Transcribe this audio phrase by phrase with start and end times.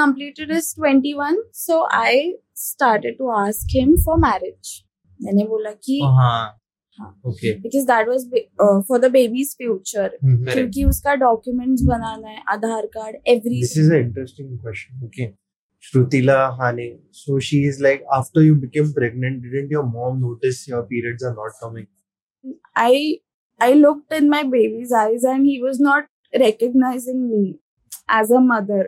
[0.00, 2.34] completed his 21 so i
[2.66, 4.74] started to ask him for marriage
[5.20, 6.60] मैंने बोला कि हाँ
[6.98, 8.24] हाँ। Okay because that was
[8.88, 10.52] for the baby's future Mhm.
[10.52, 15.08] क्योंकि उसका डॉक्यूमेंट्स बनाना है Aadhaar card every This is an interesting question.
[15.08, 15.28] Okay.
[15.86, 16.86] Shrutila Hane.
[17.16, 21.34] So she is like, after you became pregnant, didn't your mom notice your periods are
[21.34, 21.86] not coming?
[22.84, 23.20] I
[23.60, 27.42] I looked in my baby's eyes and he was not recognizing me
[28.20, 28.80] as a mother.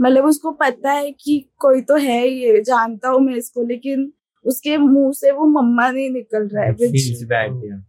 [0.00, 4.10] मतलब उसको पता है कि कोई तो है ये जानता हूँ मैं इसको लेकिन
[4.44, 7.82] उसके मुँह से वो मम्मा नहीं निकल रहा है which फील्स बैड या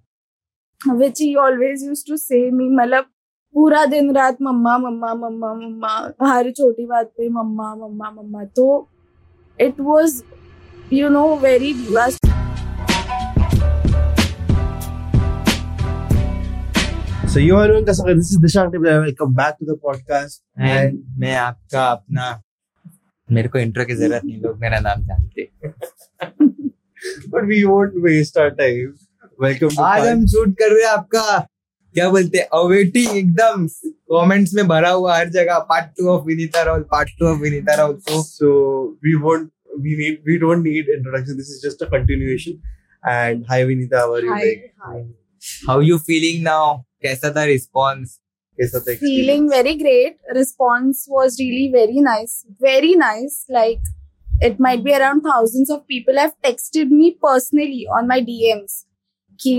[0.81, 3.05] which he always used to say me मतलब
[3.55, 8.67] पूरा दिन रात मम्मा मम्मा मम्मा मम्मा हर छोटी बात पे मम्मा मम्मा मम्मा तो
[9.59, 10.21] it was
[10.93, 12.07] you know very बुरा
[17.33, 18.13] So you are doing Kasaka.
[18.15, 18.73] This is Dishant.
[18.77, 20.41] Welcome back to the podcast.
[20.59, 22.25] And मैं आपका अपना
[23.29, 25.49] मेरे को इंट्रो की ज़रूरत नहीं लोग मेरा नाम जानते
[27.33, 28.91] But we won't waste our time.
[29.45, 31.39] Welcome to आज हम शूट कर रहे हैं आपका
[31.95, 33.65] क्या बोलते हैं अवेटिंग एकदम
[34.13, 37.75] कमेंट्स में भरा हुआ हर जगह part two of Vinita Rahul part two of Vinita
[37.75, 38.53] Rahul तो So
[39.07, 39.49] we won't.
[39.87, 40.21] We need.
[40.27, 41.41] We don't need introduction.
[41.41, 42.61] This is just a continuation.
[43.03, 44.37] And hi Vinita, how are you?
[44.37, 44.53] Hi,
[44.85, 45.03] hi.
[45.67, 48.16] How you feeling now कैसा था response
[48.60, 50.16] कैसा था feeling very great.
[50.40, 52.34] Response was really very nice.
[52.66, 53.44] Very nice.
[53.48, 53.92] Like
[54.40, 58.84] it might be around thousands of people have texted me personally on my DMs.
[59.38, 59.56] Ki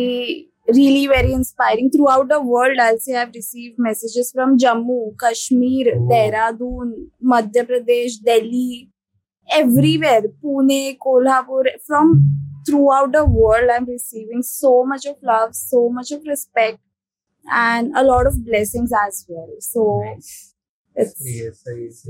[0.68, 1.90] really very inspiring.
[1.90, 6.08] Throughout the world, I'll say I've received messages from Jammu, Kashmir, Oh.
[6.10, 6.92] Dehradun,
[7.34, 8.90] Madhya Pradesh, Delhi,
[9.50, 10.24] everywhere.
[10.44, 12.12] Pune, Kolhapur, from
[12.68, 16.80] throughout the world, I'm receiving so much of love, so much of respect,
[17.46, 19.52] and a lot of blessings as well.
[19.60, 20.32] So it's
[20.96, 22.04] Yes, yes.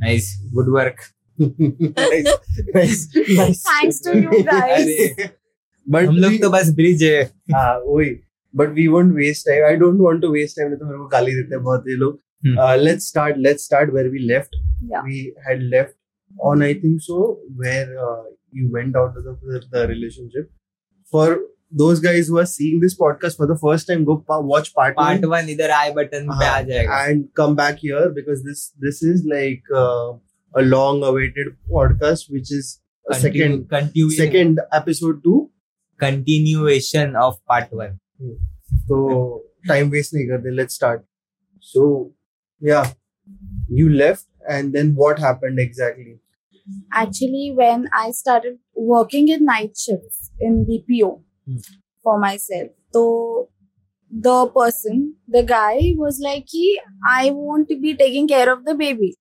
[0.00, 0.96] Nice good work
[1.38, 2.26] nice,
[2.74, 3.00] nice,
[3.38, 3.62] nice.
[3.68, 4.86] thanks to you guys.
[4.86, 5.28] अरे
[5.86, 7.22] But हम लोग we- तो बस bridge है
[7.54, 8.10] हाँ वही
[8.60, 11.06] but we won't waste time I don't want to waste time नहीं तो मेरे को
[11.16, 12.58] गाली देते हैं बहुत ये लोग Hmm.
[12.82, 14.56] Let's start let's start where we left
[14.88, 15.04] Yeah.
[15.08, 15.94] we had left
[16.48, 17.14] on I think so
[17.60, 18.24] where uh,
[18.58, 20.50] you went out of the, the relationship
[21.12, 21.28] for
[21.71, 24.95] those guys who are seeing this podcast for the first time go pa- watch part,
[24.95, 25.29] part one.
[25.29, 26.63] one either i button uh-huh.
[26.67, 30.11] and come back here because this this is like uh,
[30.55, 35.49] a long awaited podcast which is a Continu- second continu- second episode two,
[35.97, 37.99] continuation of part one
[38.87, 41.05] so time waste nahi let's start
[41.59, 42.11] so
[42.59, 42.91] yeah
[43.69, 46.19] you left and then what happened exactly
[46.93, 53.51] actually when i started working in night shifts in bpo for myself तो
[54.11, 56.77] the person the guy was like की
[57.09, 59.13] I want be taking care of the baby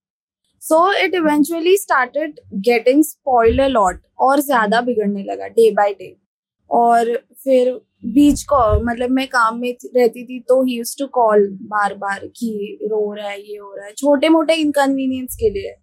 [0.63, 4.87] so it eventually started getting spoil lot और ज़्यादा hmm.
[4.87, 6.17] बिगड़ने लगा day by day
[6.71, 11.49] और फिर बीच को मतलब मैं काम में रहती थी तो ही यूज़ टू कॉल
[11.63, 15.75] बार बार की रो रहा है ये हो रहा है छोटे मोटे इनकन्वीनियंस के लिए.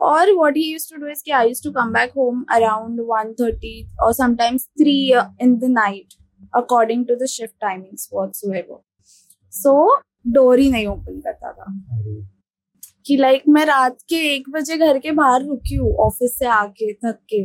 [0.00, 3.00] और what he used to do is के I used to come back home around
[3.00, 5.12] one thirty और sometimes three
[5.42, 6.14] in the night
[6.54, 8.42] according to the shift timings what's
[9.52, 11.74] so door he नहीं ओपन करता था
[13.06, 16.46] कि like like, मैं रात के एक बजे घर के बाहर रुकी हूँ ऑफ़िस से
[16.46, 17.42] आके थक के.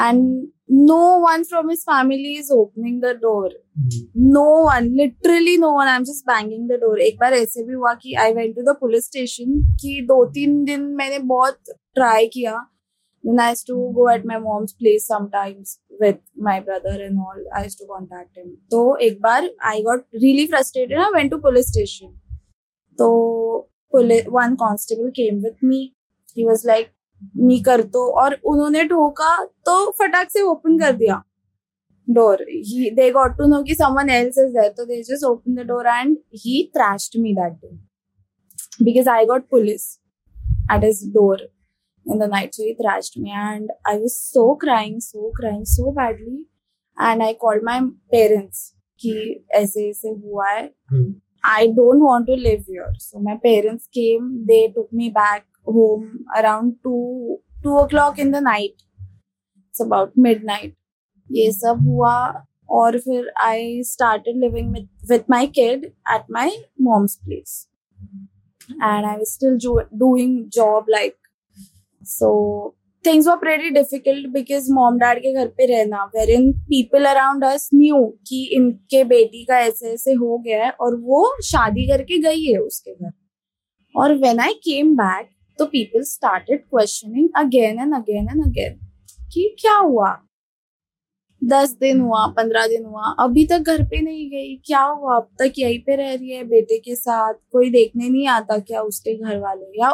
[0.00, 5.86] And no one from his family is opening the door no one literally no one
[5.86, 8.62] I am just banging the door एक बार ऐसे भी हुआ कि I went to
[8.62, 12.60] the police station कि दो तीन दिन मैंने बहुत ट्राई किया
[13.24, 17.38] then I used to go at my mom's place sometimes with my brother and all.
[17.56, 18.48] I used to contact him.
[18.70, 20.98] तो एक बार I got really frustrated.
[20.98, 22.10] I went to police station.
[22.98, 23.70] तो
[24.30, 25.94] one constable came with me.
[26.36, 26.92] He was like
[27.36, 31.22] मी कर दो और उन्होंने ठोका तो फटाक से ओपन कर दिया
[32.11, 32.37] door.
[32.47, 35.63] He they got to know कि someone else is there, so they just opened the
[35.63, 37.77] door and he thrashed me that day
[38.83, 39.99] because I got police
[40.69, 41.37] at his door
[42.05, 42.55] in the night.
[42.55, 46.45] So he thrashed me and I was so crying, so crying, so badly.
[46.97, 47.81] And I called my
[48.11, 49.11] parents कि
[49.55, 50.69] ऐसे ऐसे हुआ है.
[50.91, 51.11] Hmm.
[51.43, 52.91] I don't want to live here.
[52.97, 58.41] So my parents came, they took me back home around two two o'clock in the
[58.41, 58.83] night.
[59.69, 60.75] It's about midnight.
[61.34, 64.76] ये सब हुआ और फिर I start living
[65.10, 66.50] with my kid at my
[66.80, 67.68] mom's place
[68.70, 69.56] and I still
[69.94, 71.14] doing job like
[72.02, 72.30] so
[73.06, 77.44] things were very difficult because mom dad के घर पे रहना where in people around
[77.44, 82.18] us knew कि इनके बेटी का ऐसे ऐसे हो गया है और वो शादी करके
[82.18, 83.12] गई है उसके घर।
[83.96, 85.28] और वेन आई केम बैक
[85.58, 88.86] तो people started questioning again and again and again
[89.32, 90.23] कि क्या हुआ?
[91.44, 95.16] दस दिन हुआ पंद्रह दिन हुआ अभी तक घर पे नहीं गई। क्या हुआ?
[95.16, 98.82] अब तक यहीं पे रह रही है बेटे के साथ। कोई देखने नहीं आता क्या
[98.82, 99.90] उसके घर वाले या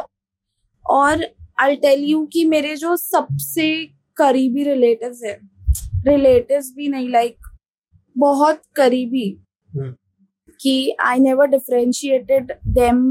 [0.85, 1.25] और
[1.61, 3.71] आई टेल यू कि मेरे जो सबसे
[4.17, 5.39] करीबी रिलेटिव है
[6.07, 7.47] रिलेटिव भी नहीं लाइक
[8.17, 9.29] बहुत करीबी
[9.71, 9.93] हम्म।
[10.61, 13.07] कि I never differentiated them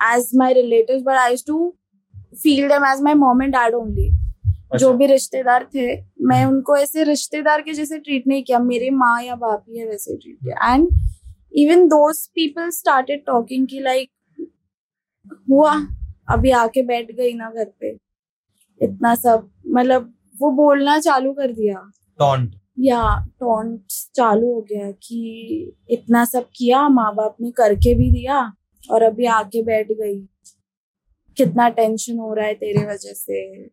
[0.00, 1.68] as my relative but I too
[2.42, 4.10] feel them as my mom and dad only
[4.78, 9.22] जो भी रिश्तेदार थे मैं उनको ऐसे रिश्तेदार के जैसे ट्रीट नहीं किया। मेरे माँ
[9.22, 10.88] या बाप ही है वैसे ट्रीट किया। And
[11.56, 14.10] even those people started talking की लाइक
[15.50, 15.74] हुआ
[16.30, 17.96] अभी आके बैठ गई ना घर पे।
[18.82, 23.80] इतना सब मतलब वो बोलना चालू कर दिया। टॉन्ट। या टॉन्ट
[24.14, 28.52] चालू हो गया कि इतना सब किया माँ बाप ने करके भी दिया
[28.90, 30.20] और अभी आके बैठ गई।
[31.36, 33.64] कितना टेंशन हो रहा है तेरे वजह से।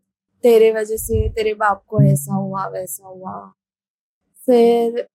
[0.43, 3.51] तेरे वजह से तेरे बाप को ऐसा हुआ, वैसा हुआ।
[4.47, 5.07] फिर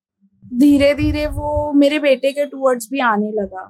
[0.45, 3.65] धीरे धीरे वो मेरे बेटे के टूवर्ड्स भी आने लगा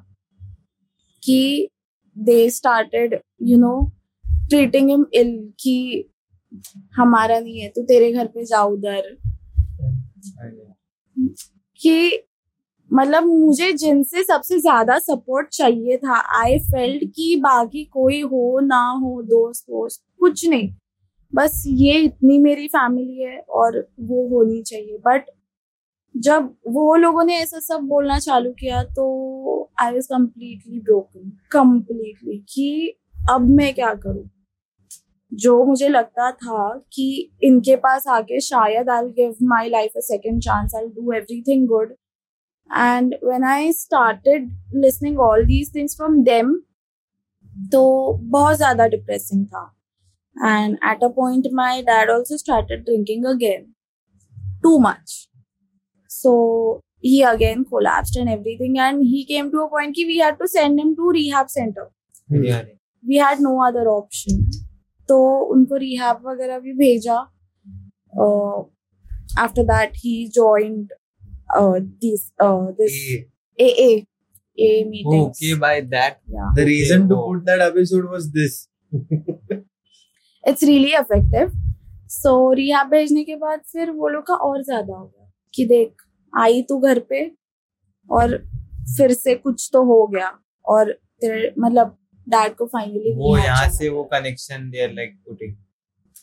[1.23, 1.69] कि
[2.17, 3.81] they started you know
[4.51, 6.09] treating him ill कि
[6.97, 9.17] हमारा नहीं है तो तेरे घर पे जाओ उधर।
[11.81, 12.23] कि
[12.91, 18.83] मतलब मुझे जिनसे सबसे ज़्यादा सपोर्ट चाहिए था आई फेल्ट कि बाकी कोई हो ना
[19.03, 20.69] हो दोस्त वोस्त कुछ नहीं।
[21.33, 25.31] बस ये इतनी मेरी फैमिली है और वो होनी चाहिए। बट
[26.15, 32.39] जब वो लोगों ने ऐसा सब बोलना चालू किया तो I was completely broken completely
[32.49, 32.97] कि
[33.31, 34.29] अब मैं क्या करूँ?
[35.33, 40.41] जो मुझे लगता था कि इनके पास आके शायद I give my life a second
[40.43, 41.93] chance I do everything good
[42.71, 46.55] and when I started listening all these things from them
[47.73, 49.73] तो बहुत ज़्यादा डिप्रेसिंग था।
[50.36, 53.66] And at a point my dad also started drinking again
[54.64, 55.20] too much
[56.14, 56.32] so
[57.06, 60.48] he again collapsed and everything and he came to a point कि we had to
[60.54, 61.86] send him to rehab center
[63.04, 64.42] we had no other option
[65.10, 65.18] तो
[65.54, 67.16] उनको rehab वगैरह भी भेजा
[69.44, 70.94] after that he joined
[72.06, 72.30] this
[72.82, 73.00] this
[73.58, 73.68] A.
[73.70, 73.90] AA
[74.58, 76.20] A meetings Okay, by that.
[76.38, 77.26] yeah The reason to Oh.
[77.32, 78.60] put that episode was this.
[80.47, 81.53] It's really effective
[82.11, 86.03] so rehab भेजने के बाद फिर वो लोग का और ज़्यादा हो गया कि देख
[86.33, 87.25] आई तू घर पे
[88.11, 88.37] और
[88.97, 90.31] फिर से कुछ तो हो गया
[90.65, 91.97] और तेरे मतलब
[92.27, 95.55] डैड को फाइनली वो यहाँ से वो connection they are like putting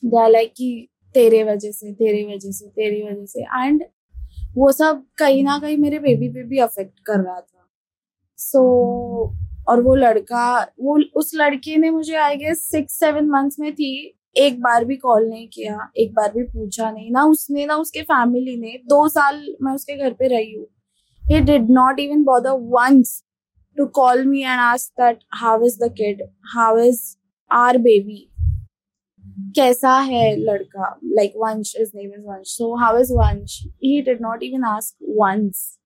[0.04, 3.84] they like कि तेरे वजह से तेरे वजह से तेरी वजह से। एंड
[4.56, 7.68] वो सब कहीं ना कहीं मेरे बेबी पे भी अफेक्ट कर रहा था।
[8.40, 8.62] सो
[9.68, 14.20] और वो लड़का, वो, उस लड़के ने मुझे I guess six seven month में थी,
[14.38, 18.02] एक बार भी कॉल नहीं किया, एक बार भी पूछा नहीं। ना उसने, ना उसके
[18.02, 20.66] फैमिली ने, दो साल मैं उसके घर पे रही हूँ।
[21.24, 23.24] He did not even bother once
[23.78, 26.24] to call me and ask that how is the kid
[26.56, 27.02] how is
[27.52, 28.30] our baby
[29.56, 31.00] कैसा है लड़का?
[31.06, 34.96] लाइक वंश इज़ नेम इज़ वंश so how is Vansh he did not even ask
[35.20, 35.80] once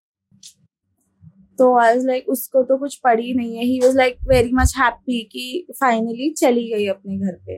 [1.59, 4.73] तो I was like उसको तो कुछ पड़ी नहीं है। He was like very much
[4.77, 7.57] happy कि फाइनली चली गई अपने घर पे।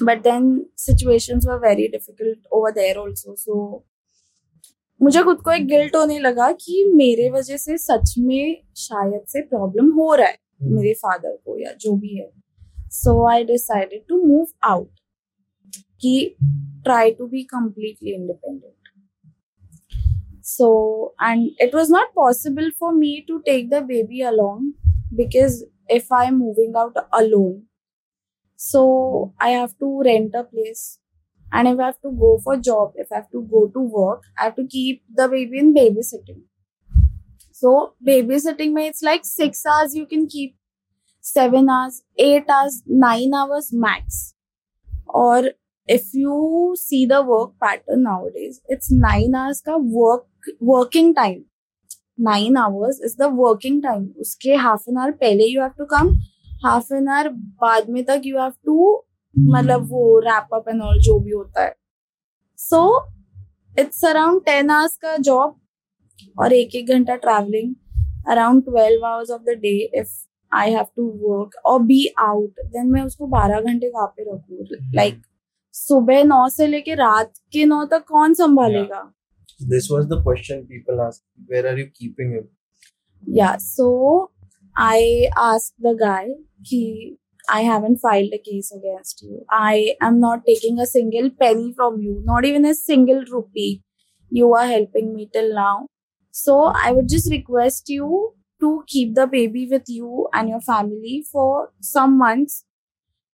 [0.00, 3.84] But then situations were very difficult over there also so
[5.00, 9.42] मुझे खुद को एक गिल्ट होने लगा कि मेरे वजह से सच में शायद से
[9.42, 10.38] प्रॉब्लम हो रहा है
[10.70, 12.30] मेरे फादर को या जो भी है।
[12.90, 15.00] So I decided to move out
[16.02, 16.36] कि
[16.84, 18.77] try to be completely independent
[20.58, 20.68] so
[21.28, 24.72] and it was not possible for me to take the baby along
[25.20, 25.64] because
[25.98, 27.62] if i'm moving out alone
[28.56, 28.82] so
[29.40, 30.98] i have to rent a place.
[31.52, 34.24] And if i have to go for job if i have to go to work
[34.38, 36.42] i have to keep the baby in babysitting.
[37.52, 40.56] So babysitting means it's like six hours you can keep
[41.20, 44.34] seven hours eight hours nine hours max.
[45.06, 45.52] Or
[45.88, 50.27] if you see the work pattern nowadays it's nine hours ka work
[50.62, 51.42] working time
[52.20, 56.14] nine hours is the working time उसके half an hour पहले you have to come
[56.64, 57.28] half an hour
[57.62, 59.04] बाद में तक you have to
[59.34, 61.74] मतलब वो wrap up and all जो भी होता है।
[62.58, 62.80] So
[63.80, 65.60] it's around ten hours का जॉब
[66.40, 67.74] और एक एक घंटा travelling
[68.28, 70.10] around twelve hours of the day if
[70.52, 74.64] I have to work और बी आउट देन मैं उसको बारह घंटे कहाँ पे रखू।
[74.94, 75.22] लाइक
[75.74, 79.02] सुबह नौ से लेके रात के नौ तक कौन संभालेगा?
[79.02, 79.17] yeah.
[79.58, 81.24] This was the question people asked.
[81.46, 82.48] Where are you keeping him?
[83.26, 84.30] Yeah, so
[84.76, 86.28] I asked the guy
[86.62, 87.16] he
[87.50, 89.44] I haven't filed a case against you.
[89.50, 93.82] I am not taking a single penny from you, not even a single rupee.
[94.30, 95.86] You are helping me till now.
[96.30, 101.24] So I would just request you to keep the baby with you and your family
[101.32, 102.64] for some months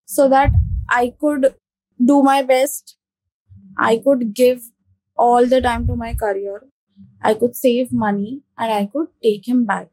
[0.05, 0.51] so that
[0.89, 1.55] I could
[2.03, 2.97] do my best.
[3.77, 4.61] I could give
[5.18, 6.58] all the time to my career.
[7.22, 9.88] I could save money and I could take him back.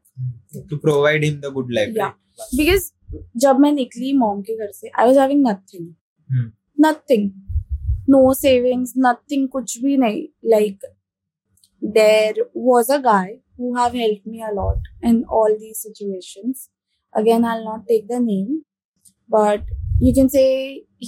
[0.70, 2.04] to provide him the good life Yeah.
[2.04, 2.54] right?
[2.56, 2.90] Because
[3.42, 5.86] जब मैं निकली mom के घर से I was having nothing
[6.30, 6.48] Hmm.
[6.84, 7.30] Nothing
[8.10, 10.84] no savings nothing कुछ भी नहीं like
[11.82, 16.68] there was a guy who have help me a lot in all the situations
[17.18, 18.48] again i'll not take the name
[19.34, 19.68] but
[20.06, 20.48] you can say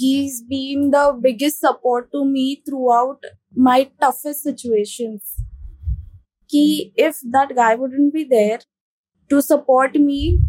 [0.02, 5.35] he's been the biggest support to me throughout my toughest situations
[6.50, 8.59] ki if that guy wouldn't be there
[9.31, 10.39] to support me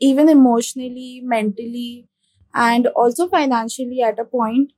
[0.00, 2.08] even emotionally mentally
[2.54, 4.72] and also financially at a point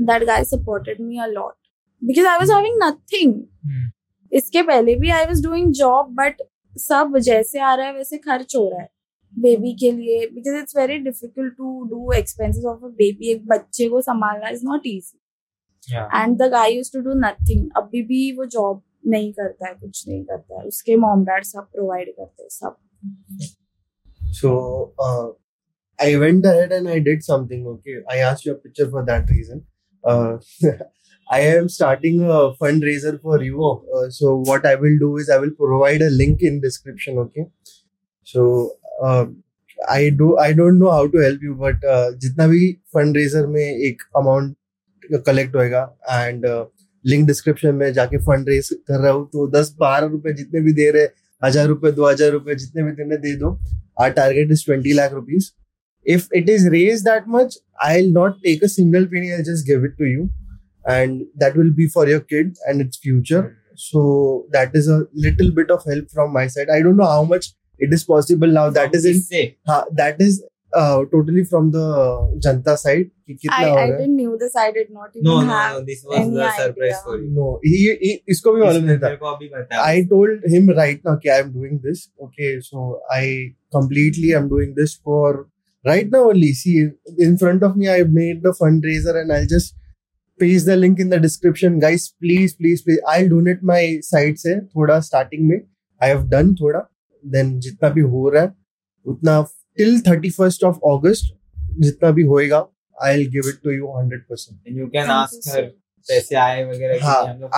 [0.00, 1.56] that guy supported me a lot
[2.02, 3.88] because i was having nothing Hmm.
[4.32, 6.42] इसके पहले भी I was doing job but
[6.76, 8.88] सब जैसे आ रहा है वैसे खर्च हो रहा है
[9.32, 13.88] बेबी के लिए because it's very difficult to do expenses of a baby एक बच्चे
[13.88, 15.19] को संभालना is not Yeah.
[15.88, 20.04] And the guy used to do nothing अभी भी वो जॉब नहीं करता है कुछ
[20.08, 22.76] नहीं करता है। उसके मॉम डैड सब प्रोवाइड करते हैं सब।
[24.32, 24.94] So
[25.98, 29.62] I went ahead and I did something okay I asked your picture for that reason
[31.34, 32.20] I am starting
[32.60, 33.72] fund raiser for you
[34.10, 37.44] so what I will do is I will provide a link in description okay
[38.26, 38.46] so
[39.90, 41.80] I do I don't know how to help you but
[42.16, 44.56] जितना भी fund raiser में एक amount
[45.26, 46.46] collect होएगा and
[47.04, 50.72] link description में जाके fund raise कर रहा हूँ तो दस बारह रुपए जितने भी
[50.72, 51.08] दे रहे
[51.42, 53.58] हज़ार रुपए दो हज़ार रुपए जितने भी देने दे दो।
[54.00, 55.50] Are target is twenty lakh rupees
[56.06, 59.84] if it is raise that much I not take a single penny I just give
[59.84, 60.28] it to you
[60.88, 64.02] and that will be for your kid and its future so
[64.52, 67.54] that is a little bit of help from my side I don't know how much
[67.80, 69.20] it is possible now that is in
[69.68, 70.40] that is
[70.76, 71.74] totally from the
[72.38, 73.10] Janata side
[79.78, 81.16] I told him right now
[84.60, 85.50] this for
[85.86, 86.84] right now only see
[87.20, 89.76] in front of me I made the fund raiser and I just
[90.40, 94.36] paste the link in the description guys please please please I will donate my side
[94.36, 95.60] से थोड़ा starting में।
[96.02, 96.90] I have done थोड़ा
[97.26, 98.54] then जितना भी हो रहा है
[99.06, 99.46] उतना
[99.78, 101.32] till 31st of August
[101.80, 102.66] जितना भी होएगा
[103.02, 104.50] I'll give it to you 100%.
[104.66, 105.70] And you can Thank ask her
[106.08, 107.48] पैसे आए वगैरह हाँ, करना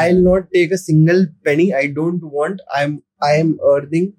[0.00, 1.72] I'll है। not take a single penny.
[1.74, 2.60] I don't want.
[2.80, 4.12] I'm I am earning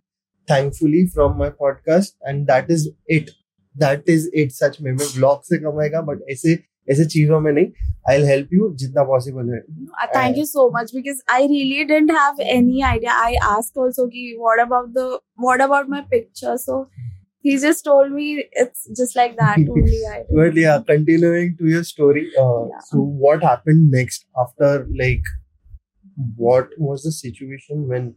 [0.47, 3.31] thankfully from my podcast, and that is it.
[3.75, 4.51] That is it.
[4.51, 6.57] सच में मैं blog से कमाएगा बट ऐसे
[6.91, 7.71] ऐसे चीज़ों में नहीं
[8.11, 9.61] I'll help you जितना possible है.
[10.03, 13.11] Uh, thank you so much because I really didn't have any idea.
[13.11, 16.57] I asked also, ki, what about the what about my picture?
[17.40, 19.98] So he just told me it's just like that only.
[20.12, 22.24] I didn't But yeah, continuing to your story.
[22.44, 22.80] Uh, Yeah.
[22.90, 24.70] So what happened next after
[25.02, 25.28] like
[26.36, 28.14] what was the situation when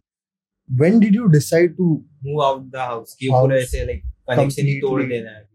[0.82, 1.88] when did you decide to
[2.24, 5.08] Move out the house कि House पूरा ऐसे like connection ही तोड़ completely.
[5.16, 5.46] देना है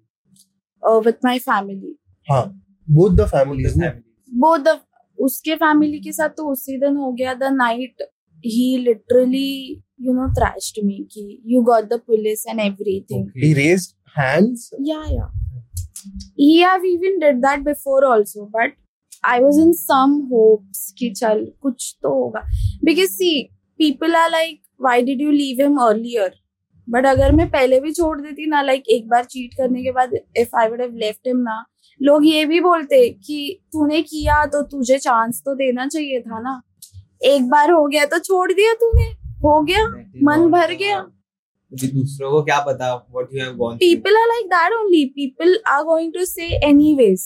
[0.90, 1.94] uh, with my family.
[2.32, 3.74] both the Both families?
[3.76, 3.88] the no?
[3.88, 4.04] families.
[4.46, 4.78] both the
[5.26, 8.02] उसके family के साथ तो उसी दिन हो गया द नाइट
[8.46, 9.50] ही literally
[10.07, 13.47] you know thrashed me कि you got the police and everything Okay.
[13.47, 14.67] He raised hands.
[14.91, 15.31] yeah yeah
[16.37, 18.77] he have even did that before also but
[19.25, 22.43] i was in some hopes कि चल कुछ तो होगा
[22.89, 23.35] because see
[23.81, 26.29] people are like why did you leave him earlier
[26.89, 30.15] but अगर मैं पहले भी छोड़ देती ना लाइक एक बार चीट करने के बाद
[30.39, 31.65] if I would have left him ना
[32.01, 33.39] लोग ये भी बोलते कि
[33.73, 36.61] तूने किया तो तुझे चांस तो देना चाहिए था ना
[37.33, 39.09] एक बार हो गया तो छोड़ दिया तूने
[39.45, 39.85] हो गया?
[40.23, 41.01] मन भर गया?
[41.73, 42.87] दूसरों को क्या पता
[43.33, 43.79] you have gone through.
[43.79, 45.03] people are like that only.
[45.15, 47.23] People are going to say anyways.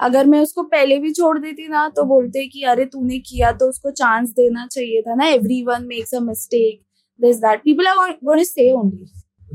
[0.00, 3.68] अगर मैं उसको पहले भी छोड़ देती ना तो बोलते कि अरे तूने किया तो
[3.68, 5.26] उसको चांस देना चाहिए था ना।
[5.64, 6.80] Everyone makes a mistake
[7.20, 9.06] this that people are going to say only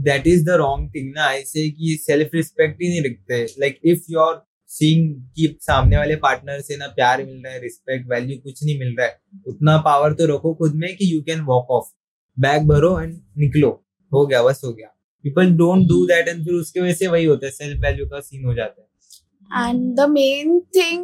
[0.05, 4.05] that is the wrong thing ना ऐसे कि सेल्फ रिस्पेक्ट ही नहीं रखते। Like if
[4.09, 4.33] you are
[4.71, 8.79] seeing कि सामने वाले पार्टनर से ना प्यार मिल रहा है रिस्पेक्ट वैल्यू कुछ नहीं
[8.79, 11.85] मिल रहा है। उतना पावर तो रखो खुद में कि you can walk off
[12.39, 14.87] bag भरो एंड निकलो। हो गया बस हो गया।
[15.23, 18.19] People don't do that and फिर उसके वजह से वही होता है सेल्फ वैल्यू का
[18.19, 18.91] सीन हो जाता है।
[19.65, 21.01] And the main thing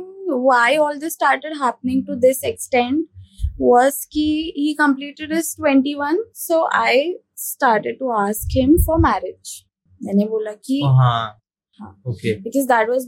[0.47, 3.03] why all this started happening to this extent
[3.61, 9.53] was कि he completed his 21 so I started to ask him for marriage
[10.03, 11.46] मैंने बोला कि हाँ हाँ।
[11.81, 13.05] Because that was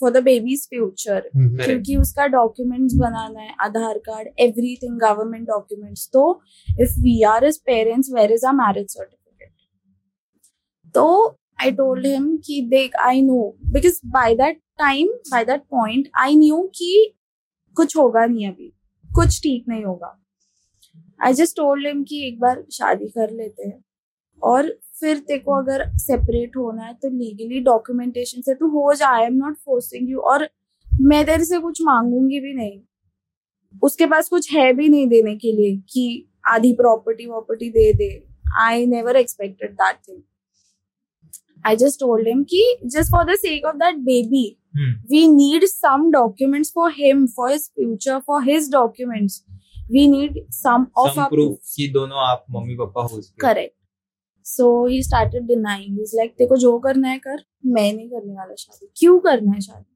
[0.00, 1.20] for the baby's future.
[1.34, 6.22] क्योंकि उसका documents बनाना है Aadhaar card everything government documents तो
[6.80, 9.50] if we are is parents where is a marriage certificate
[10.94, 11.06] तो
[11.62, 16.36] आई टोल्ड हिम कि देख I know because by that time by that point I
[16.36, 17.14] knew कि
[17.76, 18.72] कुछ होगा नहीं अभी.
[19.10, 20.14] कुछ ठीक नहीं होगा.
[21.20, 23.82] आई जस्ट टोल्ड हिम कि एक बार शादी कर लेते हैं.
[24.42, 24.68] और
[25.00, 29.24] फिर तेरे को अगर सेपरेट होना है तो लीगली डॉक्यूमेंटेशन से तू हो जा I
[29.24, 30.48] am not forcing you और
[31.00, 32.80] मैं तेरे से कुछ मांगूँगी भी नहीं।
[33.82, 38.10] उसके पास कुछ है भी नहीं देने के लिए कि आधी प्रॉपर्टी वॉपर्टी दे दे।
[38.60, 40.22] I never expected that thing
[41.66, 44.54] I just told him कि just for the sake of that baby
[45.10, 49.38] we need some documents for him for his future for his documents.
[49.94, 51.58] We need some of some our proof.
[51.76, 53.77] कि दोनों आप mummy papa हो उसके।
[54.48, 55.90] So he started denying.
[55.92, 58.88] He's like तेरे को जो करना है कर मैं नहीं करने वाला शादी.
[58.96, 59.94] क्यों करना है शादी?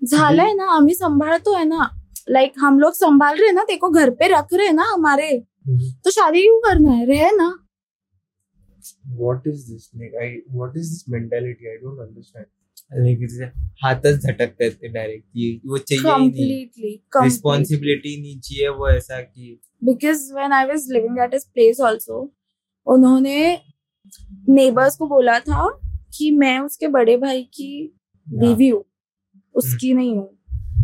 [0.04, 0.64] झालंय ना?
[0.64, 1.88] आम्ही सांभाळतो आहे ना?
[2.28, 3.62] लाइक हम लोग संभाल रहे हैं ना?
[3.62, 4.82] तेको घर पे रख रहे हैं ना?
[4.82, 5.44] हमारे?
[5.70, 6.04] Mhm.
[6.04, 7.06] तो शादी क्यों करना है?
[7.06, 7.67] रहे ना?
[9.18, 9.90] What is this?
[9.94, 11.70] Like, I what is this mentality?
[11.74, 12.46] I don't understand.
[13.82, 19.20] हाथच झटकते थे डायरेक्ट कि वो चाहिए ही नहीं completely रिस्पॉन्सिबिलिटी नहीं चाहिए वो ऐसा
[19.20, 22.20] कि because when I was living at his place also
[22.86, 23.38] उन्होंने
[24.48, 25.68] नेबर्स को बोला था
[26.16, 27.70] कि मैं उसके बड़े भाई की
[28.26, 28.84] बीवी हूँ
[29.54, 30.28] उसकी नहीं हूँ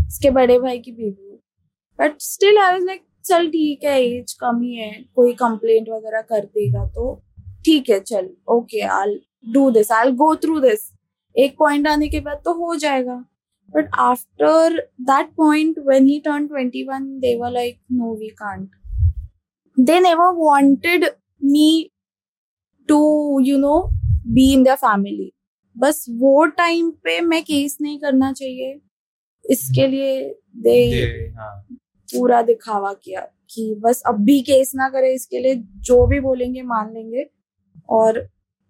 [0.07, 1.39] उसके बड़े भाई की बीवी हूँ
[1.99, 6.23] but still I was like चल ठीक है एज कम ही है कोई कंप्लेंट वगैरह
[6.23, 7.13] कर देगा तो
[7.65, 10.93] ठीक है चल okay I do this I go through this
[11.39, 13.25] एक पॉइंट आने के बाद तो हो जाएगा।
[13.77, 18.69] But after that point when he turn 21 they were like no we can't.
[19.89, 21.05] They never wanted
[21.47, 21.85] me
[22.89, 23.91] to you know
[24.27, 25.33] be in their family
[25.79, 28.81] बस वो time पे मैं केस नहीं करना चाहिए।
[29.51, 31.67] इसके लिए दे दे- हाँ।
[32.17, 36.63] पूरा दिखावा किया कि बस अब भी केस ना करे इसके लिए जो भी बोलेंगे
[36.63, 37.31] मान लेंगे।
[37.89, 38.19] और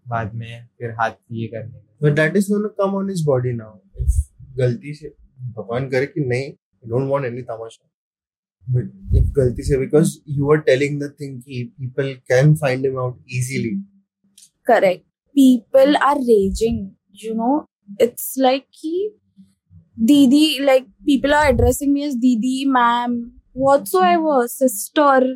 [0.06, 3.78] बाद में फिर हाथ ये करने but that is not come on his body now
[4.02, 4.22] if
[4.58, 5.08] गलती से
[5.56, 7.90] भगवान करे कि नहीं आई डोंट वांट एनी तमाशा।
[8.66, 12.98] बट इफ़ गलती से because you are telling the thing कि people can find him
[12.98, 13.70] out easily
[14.66, 15.04] correct
[15.36, 16.88] people are raising
[17.24, 17.66] you know
[18.00, 19.10] it's like कि
[20.00, 23.18] दीदी like people are addressing me as दीदी ma'am
[23.56, 25.26] whatsoever sister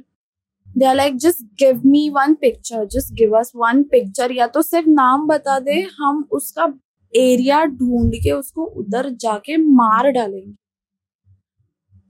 [0.78, 4.62] they are like just give me one picture just give us one picture या तो
[4.62, 6.80] सिर्फ़ नाम बता दे हम उसका
[7.16, 10.52] एरिया ढूंढ के उसको उधर जाके मार डालेंगे।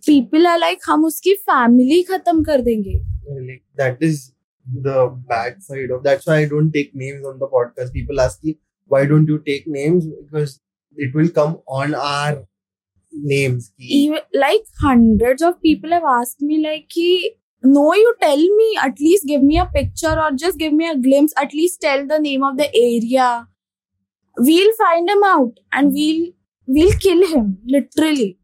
[0.06, 2.98] पीपल आर लाइक हम उसकी फैमिली खत्म कर देंगे.
[3.56, 4.30] That is
[4.68, 4.88] the
[5.32, 8.50] back side of that's why I don't take names on the podcast people ask me
[8.92, 9.64] why don't you take
[17.62, 20.96] no you tell me at least give me a picture or just give me a
[20.96, 23.46] glimpse at least tell the name of the area
[24.36, 26.26] we'll find him out and we'll
[26.68, 28.38] we'll kill him literally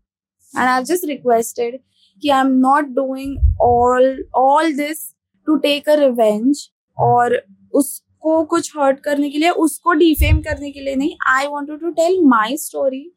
[0.55, 1.81] and i've just requested
[2.23, 5.15] कि i'm not doing all all this
[5.47, 7.43] to take a revenge और
[7.75, 11.91] उसको कुछ hurt करने के लिए उसको defame करने के लिए नहीं I wanted to
[11.91, 13.13] tell my story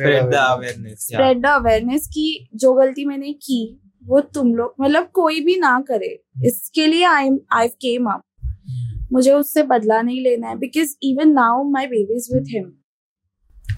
[0.00, 0.58] awareness.
[0.58, 1.20] awareness yeah.
[1.20, 5.78] Spread the awareness कि जो गलती मैंने की वो तुम लोग मतलब कोई भी ना
[5.88, 6.08] करे।
[6.46, 8.22] इसके लिए आई आई केम अप
[9.12, 12.72] मुझे उससे बदला नहीं लेना है because even now my baby is with him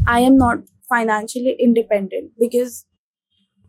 [0.09, 2.83] I am not financially independent because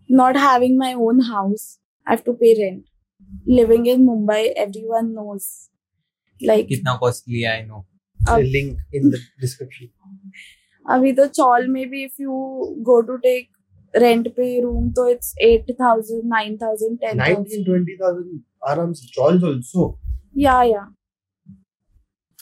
[0.10, 2.84] not having my own house I have to pay rent
[3.48, 4.42] living in Mumbai
[4.88, 5.48] everyone knows
[6.42, 7.86] like कितना costly I know
[8.20, 9.88] link in the description.
[10.86, 12.32] अभी तो चौल में भी if you
[12.80, 13.51] go to take
[13.94, 18.40] rent पे room तो it's eight thousand nine thousand ten thousand twenty thousand
[20.38, 20.88] या या.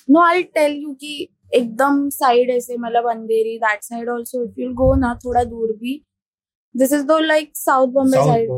[0.10, 4.74] No I tell you कि एकदम साइड ऐसे मतलब Andheri that side also if you
[4.74, 6.02] go ना थोड़ा दूर भी.
[6.76, 8.50] This is though like south Bombay side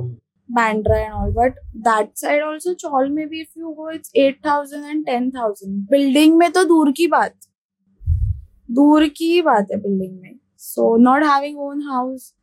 [0.50, 4.40] Bandra and all but that side also chawl में भी if you go it's eight
[4.46, 7.36] thousand and ten thousand building में तो दूर की बात.
[8.72, 10.38] दूर की बात है बिल्डिंग में.
[10.58, 12.34] So not having own house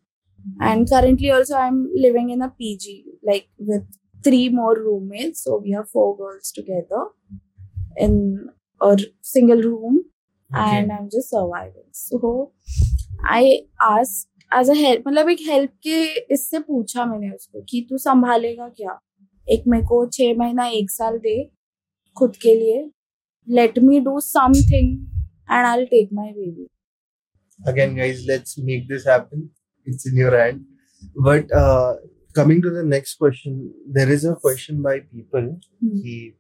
[0.61, 3.87] and currently also I'm living in a PG like with
[4.25, 5.43] three more roommates.
[5.45, 7.07] So we are four girls together
[7.97, 8.49] in
[8.81, 10.05] a single room
[10.51, 10.79] okay.
[10.79, 11.91] and I'm just surviving.
[11.93, 12.53] So
[13.27, 16.03] I ask as a help मतलब एक help के
[16.35, 18.99] इससे पूछा मैंने उसको कि तू संभालेगा क्या
[19.47, 21.37] एक मेरे को छह महीना एक साल दे
[22.17, 22.89] खुद के लिए
[23.49, 24.97] let me do something
[25.51, 26.67] and I take my baby
[27.61, 29.41] again guys let's make this happen
[29.88, 30.62] it's in your hand
[31.28, 31.94] but uh,
[32.40, 33.58] coming to the next question
[33.98, 35.50] there is a question by people
[36.04, 36.36] ki,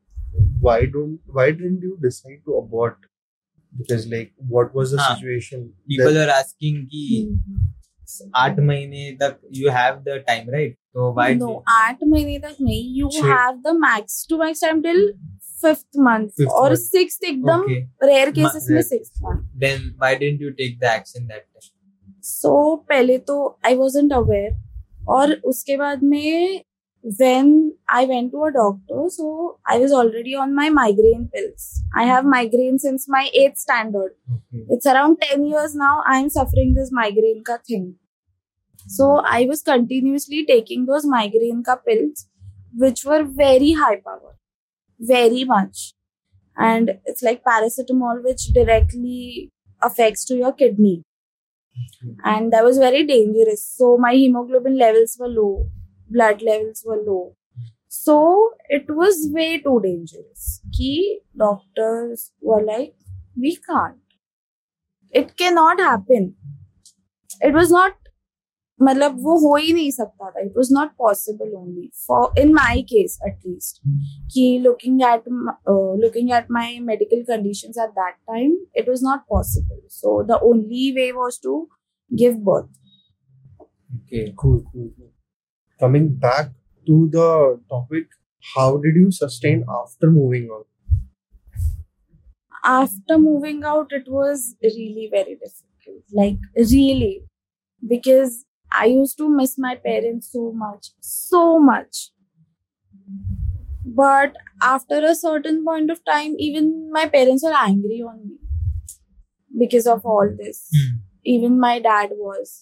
[0.67, 2.97] why don't why didn't you decide to abort
[3.73, 5.15] because like what was the हाँ.
[5.15, 7.06] situation people that- are asking कि
[8.36, 12.82] आठ महीने तक you have the time right so why no आठ महीने तक नहीं
[12.99, 15.01] you छः- have the max to max time till
[15.62, 16.82] fifth month Fifth और month.
[16.84, 17.79] सिक्स एकदम okay
[18.10, 21.47] रेयर Ma- केसेस में rare six month then why didn't you take the action that
[21.47, 21.71] time
[22.24, 24.57] So so, पहले तो I was aware
[25.09, 26.62] और उसके बाद में
[27.04, 27.50] when
[27.90, 32.28] I went to a doctor so I was already on my migraine pills I have
[32.28, 37.40] migraine since my eighth standard it's around ten years now I am suffering this migraine
[37.42, 37.92] का thing
[38.87, 42.26] so I was continuously taking those migraine का pills
[42.81, 44.37] which were very high power
[45.00, 45.92] very much
[46.57, 49.50] and it's like paracetamol which directly
[49.83, 51.00] affects to your kidney
[52.24, 53.64] And that was very dangerous.
[53.66, 55.70] So my hemoglobin levels were low,
[56.10, 57.34] blood levels were low.
[57.88, 60.60] So it was way too dangerous.
[60.76, 62.94] Ki doctors were like,
[63.36, 63.98] we can't.
[65.12, 66.36] It cannot happen.
[67.40, 67.94] It was not
[68.82, 72.82] मतलब वो हो ही नहीं सकता था it was not possible only for in my
[72.92, 73.80] case at least
[74.34, 75.28] कि looking at
[76.04, 80.90] looking at my medical condition at that time it was not possible so the only
[80.96, 81.60] way was to
[82.10, 82.76] give birth
[83.96, 85.10] okay cool cool, cool.
[85.80, 86.50] coming back
[86.86, 88.06] to the topic
[88.44, 90.64] how did you sustain after moving on
[92.64, 97.22] after moving out it was really very difficult like really
[97.82, 102.11] because i used to miss my parents so much so much
[104.00, 108.37] but after a certain point of time even my parents were angry on me
[109.52, 110.96] because of all this Hmm.
[111.35, 112.57] even my dad was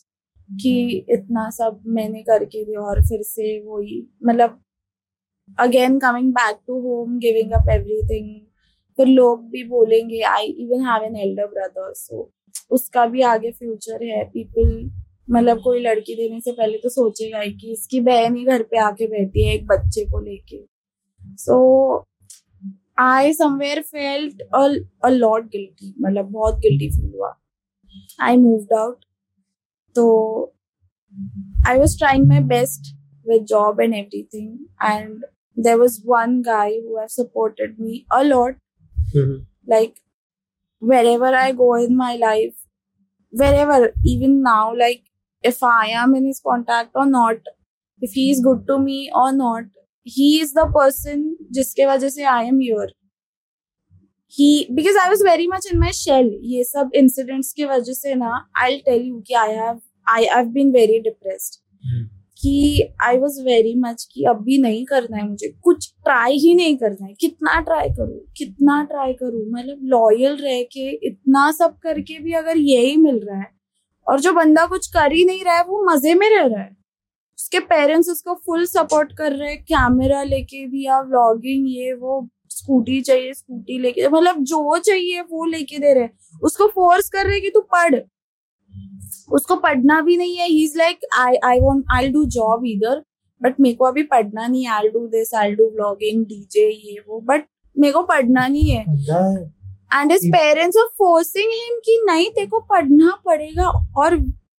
[0.50, 0.72] कि
[1.10, 4.60] इतना सब मैंने करके दिया और फिर से वही मतलब
[5.60, 8.28] again coming back to home giving up everything
[8.98, 12.30] फिर लोग भी बोलेंगे I even have an elder brother so
[12.76, 14.70] उसका भी आगे फ्यूचर है पीपल
[15.28, 19.06] मतलब कोई लड़की देने से पहले तो सोचेगा कि इसकी बहन ही घर पे आके
[19.06, 20.64] बैठी है एक बच्चे को लेके।
[21.36, 22.06] So
[22.98, 24.42] I somewhere felt
[25.06, 27.34] lot guilty मतलब बहुत गिल्टी फील हुआ।
[28.22, 29.04] आई मूव्ड आउट
[29.96, 30.04] तो
[31.68, 32.94] I was trying my best
[33.28, 33.94] with job and
[34.34, 35.24] everything and
[35.56, 38.22] there was one guy supported me a
[39.68, 39.94] like
[41.06, 42.54] wherever I go in my life
[43.54, 45.04] wherever even now like
[45.48, 47.50] if i am in his contact or not
[48.02, 49.68] if he is good to me or not
[50.06, 51.24] he is the person
[51.58, 52.88] जिसके वजह से i am here
[54.34, 58.14] he because i was very much in my shell ये सब incidents की वजह से
[58.24, 58.32] ना
[58.64, 62.04] i'll tell you कि i have i have been very depressed Hmm.
[62.38, 66.76] कि आई वॉज़ वेरी मच कि अभी नहीं करना है मुझे कुछ ट्राई ही नहीं
[66.76, 72.18] करना है कितना ट्राई करूँ कितना ट्राई करूँ मतलब लॉयल रह के इतना सब करके
[72.22, 73.50] भी अगर यही मिल रहा है
[74.06, 76.76] और जो बंदा कुछ कर ही नहीं रहा है, वो मज़े में रह रहा है।
[77.38, 83.00] उसके पेरेंट्स उसको फुल सपोर्ट कर रहे हैं कैमरा लेके दिया व्लॉगिंग ये वो स्कूटी
[83.00, 87.32] चाहिए स्कूटी लेके मतलब जो चाहिए वो लेके दे रहे हैं। उसको फोर्स कर रहे
[87.32, 87.94] हैं कि तू पढ़।
[89.32, 93.02] उसको पढ़ना भी नहीं है he is like I I want I do job इधर
[93.40, 97.20] बट मेरे को अभी पढ़ना नहीं I do this I do vlogging DJ ये वो
[97.20, 97.44] बट
[97.76, 98.84] मेरे को पढ़ना नहीं है।
[99.94, 103.68] And his parents are forcing him कि नहीं तेरे को पढ़ना पड़ेगा
[104.02, 104.16] और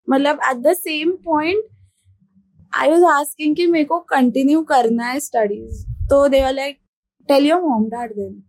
[0.08, 1.64] मतलब at the same point
[2.78, 6.78] I was asking कि मेरे को कंटिन्यू करना है स्टडीज़ तो they were like
[7.28, 8.42] tell your mom dad then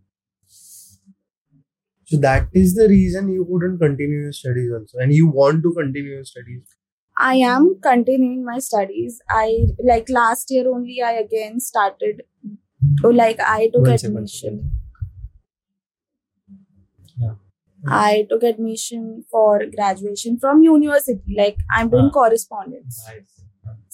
[2.10, 5.72] So that is the reason you couldn't continue your studies also, and you want to
[5.78, 6.62] continue your studies.
[7.16, 9.20] I am continuing my studies.
[9.28, 11.02] I like last year only.
[11.02, 12.22] I again started.
[13.04, 14.72] oh, Like I took One second, one admission.
[17.16, 17.34] Yeah.
[17.96, 21.36] I took admission for graduation from university.
[21.40, 22.14] Like I'm doing Ah.
[22.18, 22.98] correspondence.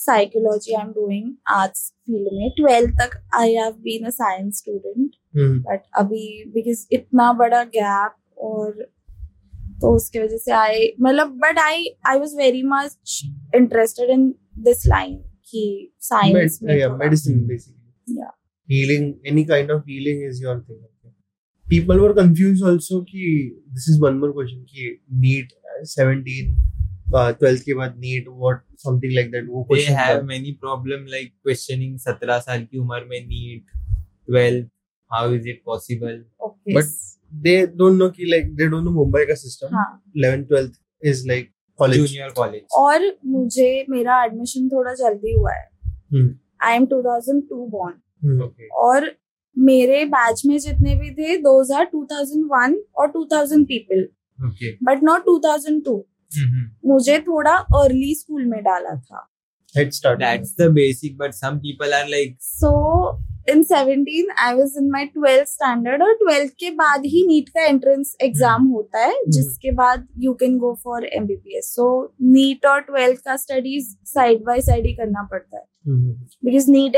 [0.05, 0.75] Psychology.
[0.81, 1.29] I'm doing
[1.59, 2.49] arts field में.
[2.61, 5.15] 12th तक I have been a science student.
[5.37, 5.55] Hmm.
[5.69, 8.15] But अभी because इतना बड़ा gap
[8.49, 8.73] और
[9.81, 13.21] तो उसकी वजह से आई मतलब but I I was very much
[13.57, 14.29] interested in
[14.69, 15.17] this line
[15.51, 15.65] कि
[16.11, 18.19] science Med- yeah, medicine basically.
[18.21, 18.31] Yeah.
[18.69, 20.79] Healing, any kind of healing is your thing.
[21.69, 23.03] People were confused also.
[23.03, 24.65] Ki, this is one more question.
[24.67, 26.55] Ki, NEET, uh, 17,
[27.15, 31.29] twelfth के बाद NEET what something like that वो they question have many problem like
[31.49, 33.75] questioning 17 साल की उम्र में NEET
[34.29, 34.63] 12
[35.11, 36.17] how is it possible
[36.49, 36.75] Okay.
[36.79, 36.97] But-
[37.47, 39.87] they don't know कि like they don't know Mumbai का system हाँ
[40.19, 41.49] 11th 12th is like
[41.79, 45.69] college junior college और मुझे मेरा एडमिशन थोड़ा जल्दी हुआ है
[46.15, 46.35] हम्म।
[46.67, 48.43] I am 2002 born Hmm.
[48.43, 49.05] Uh, और
[49.59, 54.09] मेरे बैच में जितने भी थे दो हज़ार टू थाउज़ेंड वन और two thousand people
[54.83, 56.05] but not two thousand two
[56.87, 59.31] मुझे थोड़ा अर्ली स्कूल में डाला था.
[60.69, 62.71] Basic but some people are like so
[63.49, 67.65] in 17 I was in my 12th standard और 12th के बाद ही नीट का
[67.67, 71.89] एंट्रेंस एग्ज़ाम होता है जिसके बाद you can go for MBBS so
[72.23, 75.65] NEET और 12th का स्टडीज़ साइड बाय साइड ही करना पड़ता है.
[76.45, 76.97] बिकॉज़ नीट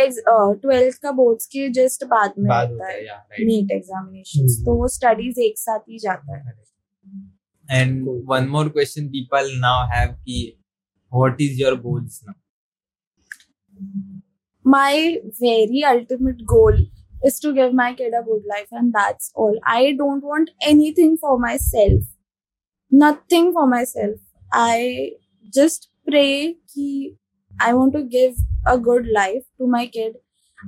[0.63, 3.47] ट्वेल्थ का बोर्ड्स के जस्ट बाद में बाद होता है yeah right.
[3.47, 6.55] नीट एग्जामिनेशन हम्म। तो वो स्टडीज़ एक साथ ही जाता है.
[7.69, 8.19] And Cool.
[8.31, 10.41] one more question people now have ki
[11.13, 12.35] what is your goals now?
[14.67, 16.77] My very ultimate goal
[17.25, 21.17] is to give my kid a good life and that's all i don't want anything
[21.17, 22.03] for myself
[22.93, 24.17] nothing for myself
[24.53, 25.11] i
[25.59, 26.89] just pray ki
[27.69, 28.35] i want to give
[28.67, 30.19] a good life to my kid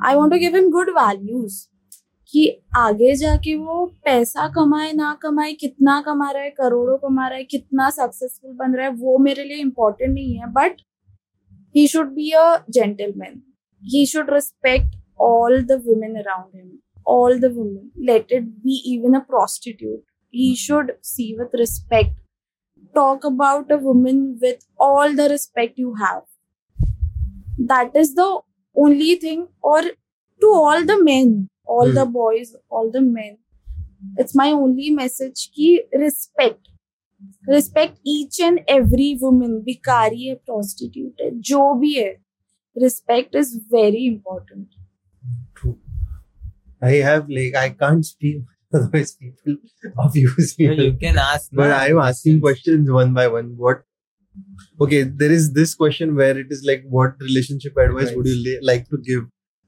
[0.03, 1.67] i want to give him good values
[2.33, 7.39] कि आगे जाके वो पैसा कमाए ना कमाए कितना कमा रहा है करोड़ों कमा रहा
[7.39, 10.81] है कितना सक्सेसफुल बन रहा है वो मेरे लिए इम्पोर्टेंट नहीं है but
[11.75, 13.43] he should be a gentleman
[13.82, 19.16] he should respect all the women around him all the women let it be even
[19.16, 22.14] a prostitute he should see with respect
[22.96, 26.24] talk about a woman with all the respect you have
[27.58, 28.30] that is the
[28.76, 29.82] only thing or
[30.42, 33.38] to all the men all the boys all the men
[34.18, 35.70] it's my only message ki
[36.06, 36.74] respect
[37.50, 42.12] respect each and every women भिकारी है prostitute है जो भी है
[42.81, 44.69] respect is very important.
[45.55, 45.79] True.
[46.81, 48.43] I have like I can't speak
[48.75, 49.57] otherwise people
[49.99, 50.69] obviously.
[50.69, 51.73] No, you can ask, but.
[51.73, 53.55] I'm asking questions one by one.
[53.57, 53.83] What?
[54.81, 58.17] Okay, there is this question where it is like, what relationship advice right.
[58.17, 59.25] would you like to give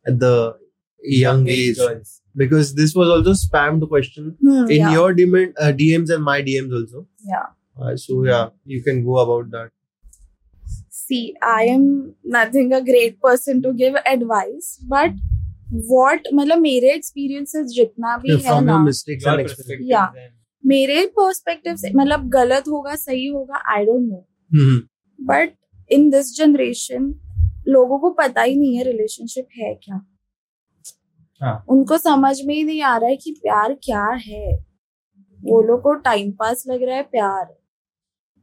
[0.06, 0.56] at the
[1.02, 1.76] young, young age?
[1.76, 2.22] Girls.
[2.36, 4.92] Because this was also spammed question hmm, in yeah.
[4.92, 7.08] your DM, uh, DMs and my DMs also.
[7.26, 7.46] Yeah.
[7.80, 9.70] Uh, so yeah, you can go about that.
[11.10, 11.84] See i am
[12.36, 15.20] nothing a great person to give advice but
[15.90, 19.88] what मतलब मेरे experiences जितना भी है From ना your mistakes and experiences.
[19.90, 20.06] Yeah.
[20.66, 24.26] मेरे perspective से मतलब गलत होगा सही होगा I don't know.
[25.18, 25.52] But
[25.92, 27.14] in this generation
[27.68, 30.06] लोगों को पता ही नहीं है रिलेशनशिप है क्या
[31.40, 31.64] हाँ.
[31.68, 34.52] उनको समझ में ही नहीं आ रहा है कि प्यार क्या है
[35.40, 37.56] वो लोग को टाइम पास लग रहा है प्यार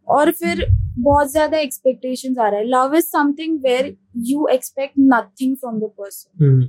[0.07, 0.65] और फिर
[0.97, 3.95] बहुत ज़्यादा एक्सपेक्टेशन आ रहा है। Love is something where
[4.29, 6.61] you expect nothing from the person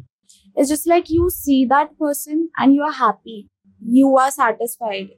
[0.57, 3.49] it's just like you see that person and you are happy
[3.83, 5.11] you are satisfied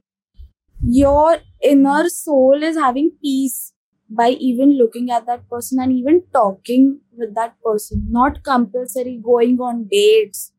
[0.94, 3.73] your inner soul is having peace
[4.11, 6.88] by even looking at that person and even talking
[7.20, 10.51] with that person not compulsory going on dates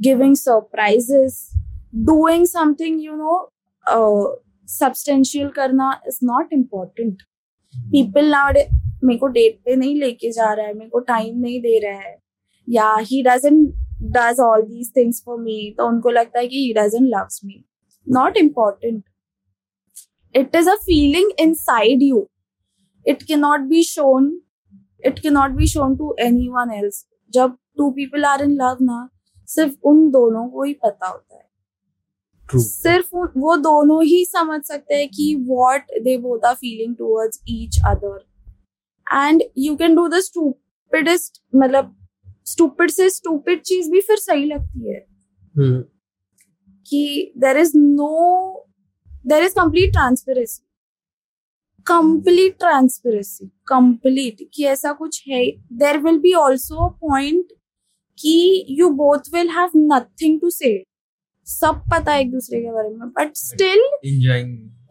[0.00, 1.48] giving surprises
[2.06, 3.38] doing something you know
[4.68, 7.22] substantial करना is not important
[7.74, 7.90] Hmm.
[7.92, 8.52] People now
[9.04, 11.98] मेरे को date पे नहीं लेके जा रहा है, मेरे को टाइम नहीं दे रहा
[11.98, 12.16] है।
[12.68, 17.04] या he does all these things for me तो उनको लगता है कि he doesn't
[17.08, 17.64] loves me
[18.06, 19.02] not important
[20.34, 22.26] it is a feeling inside you
[23.06, 24.30] it can not be shown
[25.06, 26.14] it can not be shown to
[26.48, 29.08] anyone else जब two people are in love ना,
[29.48, 31.47] सिर्फ़ उन दोनों को ही पता होता है।
[32.48, 32.62] True.
[32.62, 37.78] सिर्फ़ वो दोनों ही समझ सकते हैं कि what they both are feeling towards each
[37.92, 38.14] other.
[39.16, 41.96] And you can do the stupidest मतलब
[42.46, 45.06] स्टूपिड से स्टूपिड चीज़ भी फिर सही लगती है।
[45.58, 45.82] Mhm.
[46.86, 48.66] कि there is no
[49.26, 50.64] there is complete transparency
[51.86, 57.46] complete transparency complete कि ऐसा कुछ है। There will be also point
[58.18, 60.84] कि you both will have nothing to say
[61.48, 63.84] सब पता है एक दूसरे के बारे में but still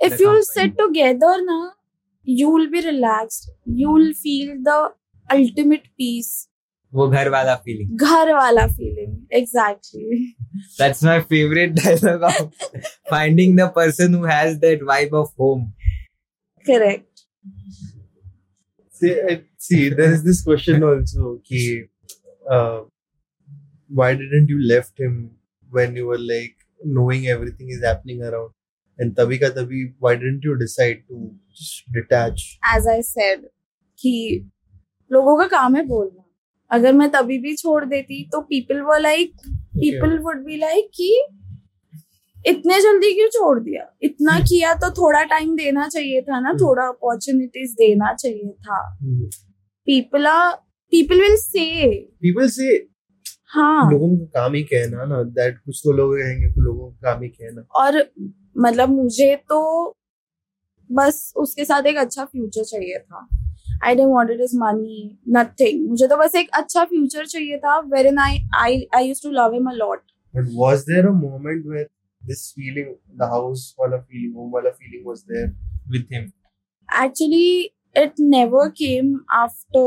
[0.05, 1.59] if you set together ना
[2.27, 3.47] you will be relax
[3.79, 4.77] you will feel the
[5.29, 6.47] ultimate peace
[6.93, 10.17] वो घर वाला फीलिंग घर वाला feeling exactly
[10.79, 12.43] that's my favourite dialogue of
[13.11, 15.65] finding the person who has that vibe of home
[16.65, 17.25] correct
[18.93, 19.09] see
[19.61, 21.65] see there is this question also कि
[23.89, 25.17] why didn't you left him
[25.71, 28.53] when you were like knowing everything is happening around?
[28.99, 31.17] and तभी का तभी why didn't you decide to
[31.58, 32.43] just detach
[32.75, 33.45] as I said
[33.99, 34.13] कि
[35.12, 36.23] लोगों का काम है बोलना
[36.71, 41.12] अगर मैं तभी भी छोड़ देती तो पीपल वो like people would be like कि
[42.47, 44.47] इतने जल्दी क्यों छोड़ दिया इतना Hmm.
[44.49, 46.62] किया तो थोड़ा टाइम देना चाहिए था ना Hmm.
[46.62, 48.80] थोड़ा अपॉर्चुनिटीज़ देना चाहिए था.
[49.88, 50.56] People are
[50.91, 51.65] people will say
[52.25, 52.73] people say
[53.51, 57.12] हाँ। लोगों का काम ही कहना ना that कुछ तो लोग कहेंगे कि लोगों का
[57.12, 58.03] काम ही कहना। और
[58.57, 59.60] मतलब मुझे तो
[60.89, 63.27] बस उसके साथ एक अच्छा फ्यूचर चाहिए था।
[63.86, 68.19] I didn't wanted is money nothing मुझे तो बस एक अच्छा फ्यूचर चाहिए था wherein
[68.19, 70.01] I I I use to love him a lot
[70.33, 71.86] but was there a moment where
[72.21, 72.89] this feeling
[73.21, 75.45] the house wala feeling home wala feeling was there
[75.93, 76.25] with him?
[76.89, 79.86] Actually it never came after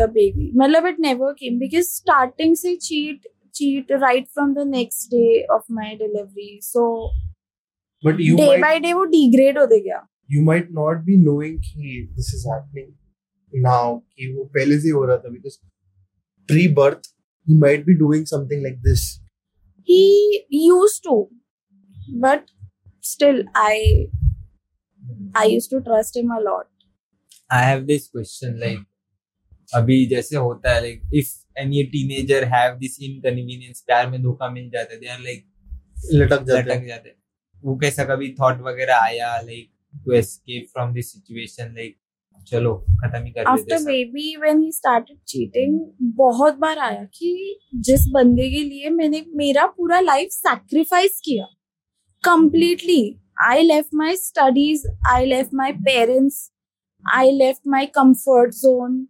[0.00, 5.14] the baby मतलब it never came because starting से cheat cheat right from the next
[5.14, 6.84] day of my delivery so
[8.02, 10.02] but you day might by day वो degrade होते गया
[10.34, 12.92] you might not be knowing कि this is happening
[13.68, 15.58] now कि वो पहले से ही हो रहा था because
[16.52, 17.10] pre birth
[17.48, 19.08] he might be doing something like this
[19.90, 20.04] he
[20.50, 21.16] used to
[22.26, 22.54] but
[23.14, 23.74] still i
[25.42, 26.75] i used to trust him a lot
[27.50, 28.84] I have this question like
[29.70, 34.70] अभी जैसे होता है like if any teenager have this inconvenience प्यार में धोखा मिल
[34.70, 35.44] जाता है दे आर लाइक
[36.14, 37.14] लटक जाते लटक जाते
[37.64, 39.70] वो कैसा कभी थॉट वगैरह आया like
[40.04, 41.96] to escape from this situation like
[42.46, 45.78] चलो खत्म ही कर देते after maybe when he started cheating
[46.16, 51.46] बहुत बार आया कि जिस बंदे के लिए मैंने मेरा पूरा लाइफ सैक्रिफाइस किया
[52.24, 53.00] completely
[53.44, 56.44] I left my studies I left my parents
[57.06, 59.08] i left my comfort zone.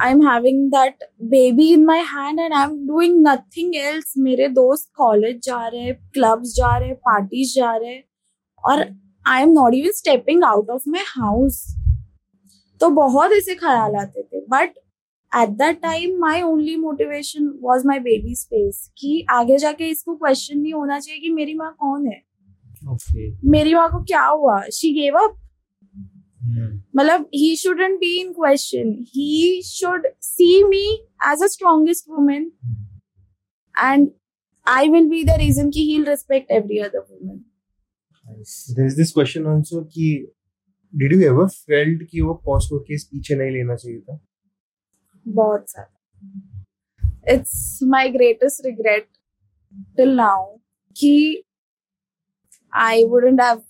[0.00, 0.94] I'm having that
[1.30, 4.14] baby in my hand and i'm doing nothing else.
[4.18, 8.04] मेरे दोस्त कॉलेज जा रहे हैं क्लब्स जा रहे हैं पार्टीज़ जा रहे हैं
[8.64, 8.84] और
[9.28, 11.64] I am not even stepping out of my house
[12.80, 14.78] तो बहुत ऐसे ख्याल आते थे but
[15.32, 20.58] at that time my only motivation was my baby space कि आगे जाके इसको क्वेश्चन
[20.58, 22.22] नहीं होना चाहिए कि मेरी माँ कौन है?
[22.92, 23.30] Okay.
[23.44, 24.60] मेरी माँ को क्या हुआ?
[24.72, 25.39] She gave up.
[26.96, 32.52] मतलब he shouldn't be in question he should see me as a strongest women
[33.78, 34.10] and
[34.68, 37.44] I will be the reason कि he respect every other women
[38.26, 38.74] nice.
[38.76, 40.26] there's this question also कि
[40.94, 44.20] did you ever felt कि वो POCSO case पीछे नहीं लेना चाहिए था?
[45.28, 49.08] बहुत ज़्यादा। It's my greatest regret
[49.96, 50.56] till now
[50.96, 51.42] कि
[52.74, 53.62] I wouldn't have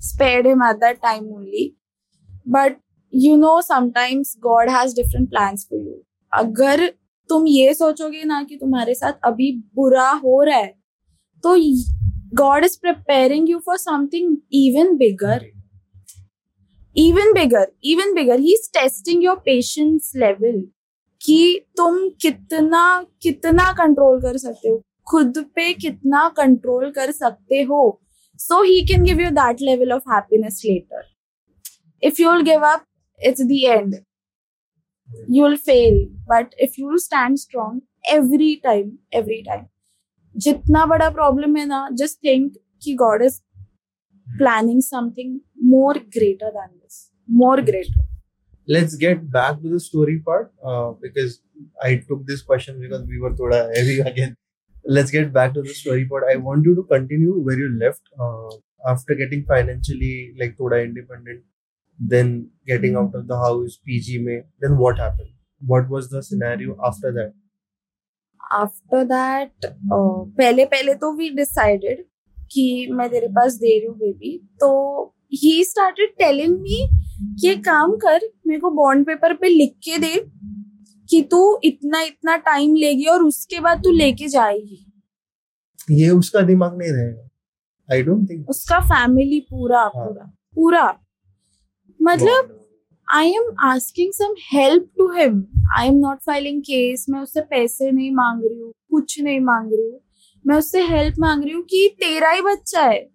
[0.00, 1.77] spared him at that time only.
[2.48, 2.78] But
[3.12, 5.98] you know sometimes god has different plans for you.
[6.32, 6.86] अगर
[7.30, 10.74] तुम ये सोचोगे ना कि तुम्हारे साथ अभी बुरा हो रहा है
[11.44, 11.54] तो
[12.36, 15.46] God is preparing you for something even bigger
[16.96, 18.36] even bigger even bigger.
[18.38, 20.56] He's testing your patience level
[21.20, 22.82] कि तुम कितना
[23.22, 24.80] कितना कंट्रोल कर सकते हो,
[25.10, 27.80] खुद पे कितना कंट्रोल कर सकते हो
[28.40, 31.02] so he can give you that level of happiness later
[32.03, 32.85] If you will give up
[33.25, 34.01] it's the end
[35.35, 35.97] you will fail
[36.29, 37.73] but if you will stand strong
[38.13, 38.87] every time
[39.19, 39.65] every time
[40.45, 43.35] जितना बड़ा problem है ना just think कि God is
[44.39, 45.35] planning something
[45.73, 46.97] more greater than this
[47.41, 48.05] more greater
[48.67, 51.41] let's get back to the story part uh, because
[51.81, 54.35] I took this question because we were thoda heavy again.
[54.85, 56.23] Let's get back to the story part.
[56.29, 58.49] I want you to continue where you left uh,
[58.85, 61.43] after getting financially like thoda independent,
[61.98, 64.44] Then getting out of the house, PG में.
[64.60, 65.30] Then what happened?
[65.60, 67.34] What was the scenario after that?
[68.56, 72.04] after that uh, पहले पहले तो we decided
[72.52, 74.68] कि मैं तेरे पास दे रही हूँ baby तो
[75.42, 76.78] he started telling me
[77.40, 80.14] कि एक काम कर मेरे को बॉन्ड पेपर पे लिख के दे
[81.08, 84.84] कि तू इतना इतना टाइम लेगी और उसके बाद तू लेके जाएगी
[86.00, 90.86] ये उसका दिमाग नहीं रहेगा आई डोंट थिंक उसका फैमिली पूरा पूरा पूरा
[92.00, 92.54] मतलब
[93.08, 95.44] I am asking some help to him
[95.78, 99.72] I am not filing case मैं उससे पैसे नहीं मांग रही हूँ कुछ नहीं मांग
[99.72, 100.00] रही हूँ।
[100.46, 103.08] मैं उससे हेल्प मांग रही हूँ कि तेरा ही बच्चा है।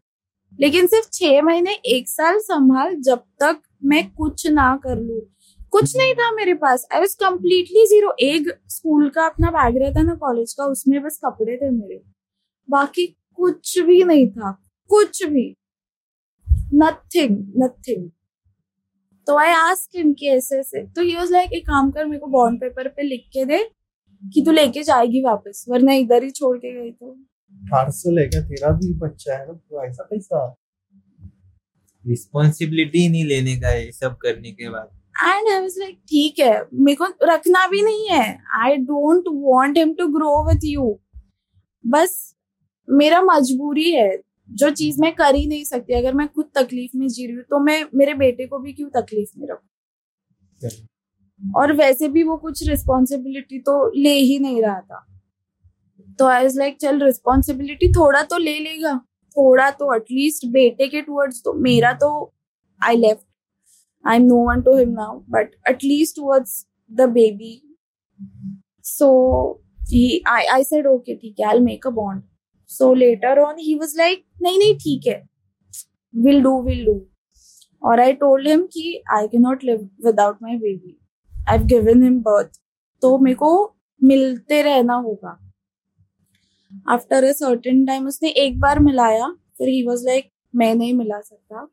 [0.59, 5.19] लेकिन सिर्फ़ छह महीने एक साल संभाल जब तक मैं कुछ ना कर लू।
[5.71, 10.01] कुछ नहीं था मेरे पास। आई वॉज़ कम्प्लीटली ज़ीरो एक स्कूल का अपना बैग रहता
[10.01, 12.01] ना कॉलेज का उसमें बस कपड़े थे मेरे।
[12.69, 14.51] बाकी कुछ भी नहीं था।
[14.89, 15.55] कुछ भी।
[16.73, 18.09] नथिंग नथिंग
[19.27, 22.19] तो आई आस्क हिम कि ऐसे ऐसे। तो ही वाज लाइक एक काम कर मेरे
[22.19, 23.63] को बॉन्ड पेपर पे लिख के दे
[24.23, 27.11] कि तू लेके जाएगी वापस वरना इधर ही छोड़ के गई तो।
[27.53, 30.55] पार्सल है क्या तेरा भी बच्चा है ना तो ऐसा कैसा?
[32.05, 36.53] रिस्पॉन्सिबिलिटी नहीं लेने का है सब करने के बाद। एंड आई वाज लाइक ठीक है
[36.73, 40.99] मेरे को रखना भी नहीं है। I don't want him to grow with you
[41.85, 42.35] बस
[42.87, 44.11] मेरा मजबूरी है।
[44.53, 47.43] जो चीज़ मैं कर ही नहीं सकती अगर मैं खुद तकलीफ़ में जी रही हूँ
[47.49, 49.69] तो मैं मेरे बेटे को भी क्यों तकलीफ़ में रखूँ?
[51.57, 55.05] और वैसे भी वो कुछ रिस्पॉन्सिबिलिटी तो ले ही नहीं रहा था।
[56.19, 58.95] तो आई वाज लाइक चल रिस्पॉन्सिबिलिटी थोड़ा तो ले लेगा
[59.35, 62.11] थोड़ा तो एटलीस्ट बेटे के टुवर्ड्स तो मेरा तो
[62.81, 63.25] I left
[64.05, 67.61] I am no one to him now but at least towards the baby
[68.83, 69.09] so
[69.93, 72.21] I, I said okay ठीक है I'll make a bond.
[72.73, 75.21] So later on he was like नहीं नहीं ठीक है.
[76.13, 76.95] Will do will do.
[77.81, 80.97] और I told him कि I cannot live without my baby.
[81.51, 82.57] I've given him birth.
[83.01, 85.37] तो मेरे को मिलते रहना होगा.
[86.89, 89.27] आफ्टर अ सर्टेन टाइम उसने एक बार मिलाया.
[89.57, 91.67] फिर ही वॉज़ लाइक मैं नहीं मिला सकता.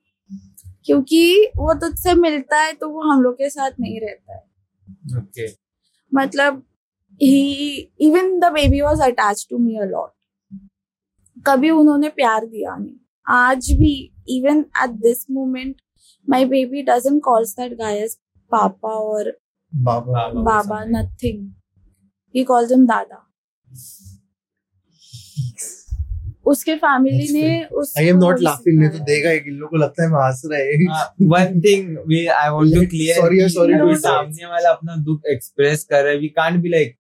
[0.85, 4.43] क्योंकि वो तुझसे मिलता है तो वो हम लोग के साथ नहीं रहता है.
[5.19, 5.47] ओके
[6.13, 6.63] मतलब
[7.21, 10.11] he even the baby was attach to me a lot
[11.47, 13.93] कभी उन्होंने प्यार दिया नहीं। आज भी
[14.29, 15.77] even at this moment
[16.29, 18.07] my baby doesn't calls that guy
[18.53, 19.33] papa और
[19.73, 21.49] बाबा। नथिंग
[22.35, 23.27] ही कॉल्स हिम दादा
[26.47, 30.03] उसके फैमिली ने उस आई एम नॉट लाफिंग नहीं तो देगा एक लोगों को लगता
[30.03, 30.67] है मैं हंस रहा है।
[31.33, 35.85] One thing we I want to clear Sorry, sorry to सामने वाला अपना दुख एक्सप्रेस
[35.85, 36.97] कर रहा है we can't be like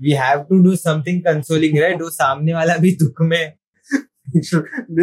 [0.00, 3.52] we have to do something consoling right वो सामने वाला भी दुख में।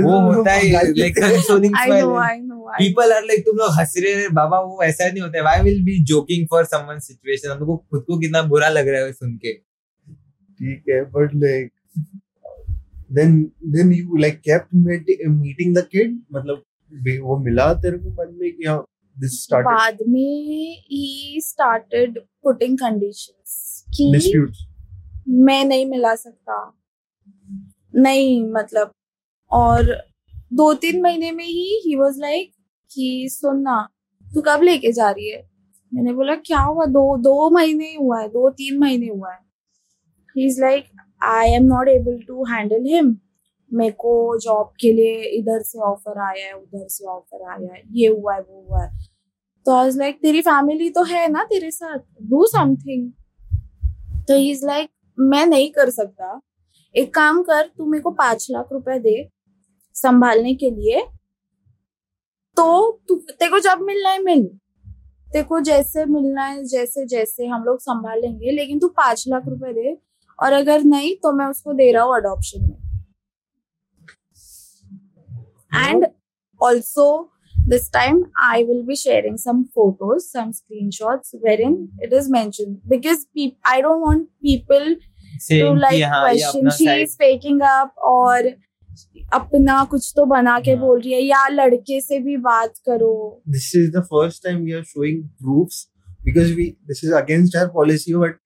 [0.04, 3.94] वो होता है like consoling I know I know people are like तुम लोग हंस
[3.98, 7.50] रहे हैं बाबा वो ऐसा नहीं होता है। Why will be joking for someone situation
[7.52, 9.54] हम लोग खुद को कितना बुरा लग रहा है सुन के।
[10.60, 11.72] ठीक है but like
[13.18, 13.34] then
[13.74, 16.14] then you like kept meet- meeting the kid?
[16.34, 16.64] मतलब
[17.24, 18.86] वो मिला तेरे को मन में कि हाँ
[19.18, 19.72] this started?
[19.72, 24.75] बाद में ही स्टार्टेड पुटिंग कंडीशंस कि disputes.
[25.30, 26.78] मैं नहीं मिला सकता।
[27.96, 28.92] नहीं मतलब।
[29.52, 29.84] और
[30.54, 32.52] दो तीन महीने में ही ही वाज लाइक
[32.92, 33.90] कि सुन ना,
[34.34, 35.50] तू कब लेके जा रही है?
[35.94, 36.86] मैंने बोला, क्या हुआ?
[36.86, 39.40] दो दो महीने हुआ है, दो, तीन महीने हुआ है।
[40.38, 40.86] He is like
[41.24, 43.18] I am not able to handle him
[43.74, 47.82] मेरे को जॉब के लिए इधर से ऑफ़र आया है, उधर से ऑफ़र आया है,
[47.92, 48.98] ये हुआ है, वो हुआ है।
[49.66, 52.00] तो आई वाज लाइक तेरी फैमिली तो है ना तेरे साथ?
[52.22, 53.12] डू समथिंग
[54.28, 56.40] तो ही इज़ लाइक मैं नहीं कर सकता।
[56.96, 59.28] एक काम कर तू मेरे को पाँच लाख रुपए दे
[59.96, 61.02] संभालने के लिए।
[62.58, 64.46] तो तू तेरे को जब मिलना है मिल।
[65.28, 69.74] तेरे को जैसे मिलना है जैसे जैसे हम लोग संभालेंगे लेकिन तू पाँच लाख रुपए
[69.74, 69.98] दे।
[70.40, 72.78] और अगर नहीं तो मैं उसको दे रहा हूँ अडॉप्शन में।
[75.78, 76.06] And
[76.62, 77.08] also
[77.73, 83.27] this time i will be sharing some photos some screenshots wherein it is mentioned because
[83.35, 87.07] peop- i don't want people to same like कि हाँ ये question अपना she side
[87.07, 88.51] is faking up और
[89.33, 93.13] अपना कुछ तो बना के हाँ। बोल रही है या लड़के से भी बात करो
[93.57, 95.79] this is the first time we are showing proofs
[96.29, 98.41] because we this is against our policy but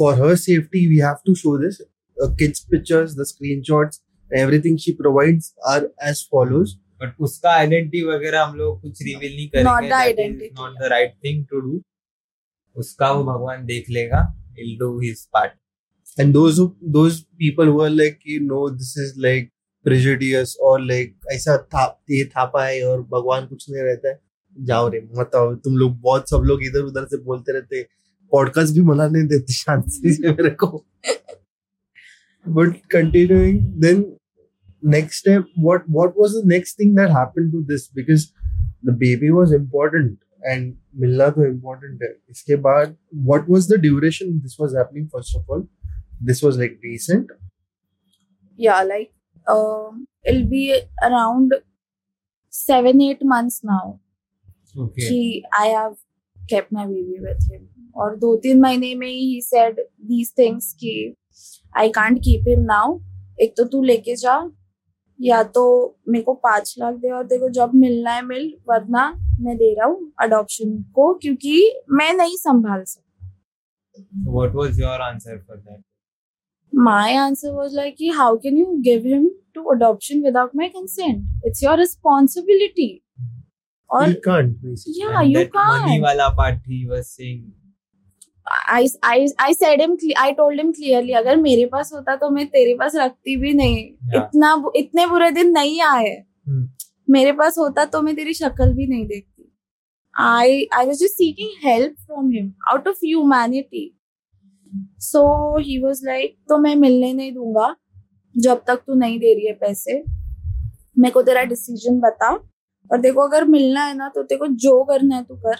[0.00, 4.00] for her safety we have to show this uh, kids pictures the screenshots
[4.42, 9.49] everything she provides are as follows But उसका identity वगैरह हम लोग कुछ reveal नहीं
[9.49, 10.59] करेंगे Not the identity.
[10.59, 11.81] Not the right thing to do
[12.75, 15.51] उसका वो भगवान देख लेगा will do his part
[16.21, 19.47] and those who those people who are like you know this is like
[19.85, 24.19] prejudice or like ऐसा था ये थापा है और भगवान कुछ नहीं रहता है
[24.61, 27.83] जाओ रे मत आओ। तुम लोग बहुत सब लोग इधर उधर से बोलते रहते
[28.31, 30.85] पॉडकास्ट भी मना नहीं देते शांति से मेरे को।
[32.49, 34.03] But continuing then
[34.83, 38.31] next step what what was the next thing that happened to this because
[38.83, 40.17] the baby was important
[40.51, 42.95] and मिलना तो important है इसके बाद
[43.31, 45.63] what was the duration this was happening first of all
[46.29, 47.31] this was like recent
[48.57, 49.11] yeah like
[49.47, 50.65] um it'll be
[51.09, 51.53] around
[52.49, 53.99] seven eight months now
[54.79, 55.95] okay कि I have
[56.51, 57.67] kept my baby with him.
[57.95, 59.75] और दो तीन महीने में ही he said
[60.11, 61.15] these things कि
[61.75, 62.99] I can't keep him now.
[63.41, 64.35] एक तो तू लेके जा
[65.19, 65.63] या तो
[66.09, 69.07] मेरे को पाँच लाख दे और देखो जब मिलना है मिल वरना
[69.39, 71.55] मैं दे रहा हूँ अडॉप्शन को क्योंकि
[71.91, 75.81] मैं नहीं संभाल सकता what was your answer for that
[76.73, 81.49] my answer was like कि how can you give him to adoption without my consent
[81.49, 82.87] it's your responsibility
[83.89, 85.01] और you can't basically.
[85.01, 87.51] yeah you money can't वाला part he was saying
[88.73, 92.45] I I I said him I told him clearly अगर मेरे पास होता तो मैं
[92.47, 93.77] तेरे पास रखती भी नहीं।
[94.09, 94.23] Yeah.
[94.23, 96.15] इतना इतने बुरे दिन नहीं आए।
[96.49, 96.65] Hmm.
[97.09, 99.51] मेरे पास होता तो मैं तेरी शक्ल भी नहीं देखती।
[100.15, 103.85] I I was just seeking help from him out of humanity
[105.01, 105.23] so
[105.59, 107.75] he was like तो मैं मिलने नहीं दूँगा
[108.35, 110.03] जब तक तू नहीं दे रही है पैसे।
[110.99, 112.29] मेरे को तेरा डिसीज़न बता।
[112.91, 115.59] और देखो अगर मिलना है ना तो तेरे को जो करना है तू कर।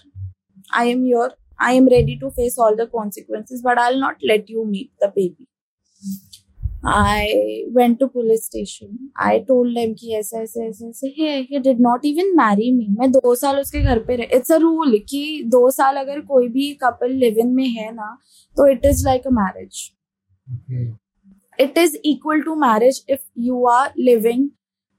[0.73, 4.45] I am your I am ready to face all the consequences but I not let
[4.49, 5.47] you meet the baby
[6.86, 9.12] I went to police station.
[9.16, 12.88] I told them कि ऐसा ऐसे ऐसे ऐसे he he did not even marry me.
[12.99, 14.28] मैं दो साल उसके घर पे रहे.
[14.38, 18.18] It's a rule कि दो साल अगर कोई भी couple live in में है ना
[18.58, 19.80] तो it is like a marriage.
[20.47, 20.84] Okay.
[21.60, 24.49] It is equal to marriage if you are living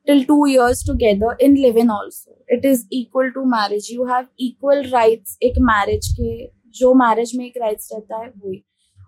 [0.08, 2.30] till two years together in live in also.
[2.48, 3.88] It is equal to marriage.
[3.90, 5.36] You have equal rights.
[5.42, 6.46] एक marriage के
[6.78, 8.64] जो marriage में एक rights रहता है वही।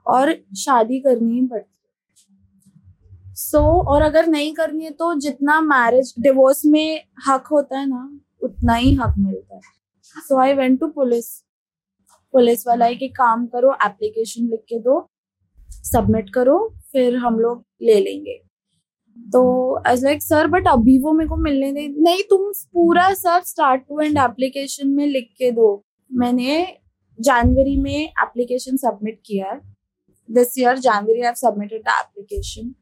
[0.06, 1.72] और शादी करनी ही पड़ती
[3.34, 7.86] सो so, और अगर नहीं करनी है तो जितना मैरिज डिवोर्स में हक होता है
[7.88, 9.60] ना उतना ही हक मिलता है।
[10.18, 11.28] So I went to police
[12.32, 15.08] police वाला है कि काम करो एप्लीकेशन लिख के दो
[15.70, 16.58] सबमिट करो
[16.92, 18.40] फिर हम लोग ले लेंगे।
[19.16, 19.42] तो
[19.86, 23.82] आई लाइक सर बट अभी वो मेरे को मिलने दे नहीं, तुम पूरा सब स्टार्ट
[23.82, 26.66] टू एंड एप्लीकेशन में लिख के दो। मैंने
[27.18, 29.60] जनवरी में एप्लीकेशन सबमिट किया है।
[30.28, 32.74] This year January I submitted application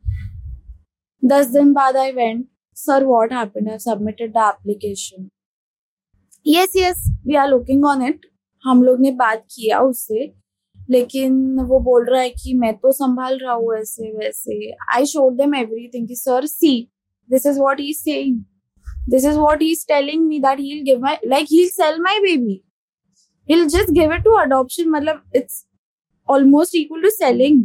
[1.23, 5.29] दस दिन बाद I went sir what happened I submitted the application
[6.47, 8.27] yes yes we are looking on it
[8.65, 10.27] हम लोग ने बात किया उससे।
[10.91, 15.37] लेकिन वो बोल रहा है कि मैं तो संभाल रहा हूँ ऐसे वैसे। आई शोड
[15.37, 16.73] देम एवरीथिंग कि sir see
[17.31, 18.39] this is what he is saying
[19.11, 22.19] this is what he is telling me that he give my like he sell my
[22.21, 22.61] baby
[23.51, 25.65] he just give it to adoption मतलब it's
[26.29, 27.63] almost equal to selling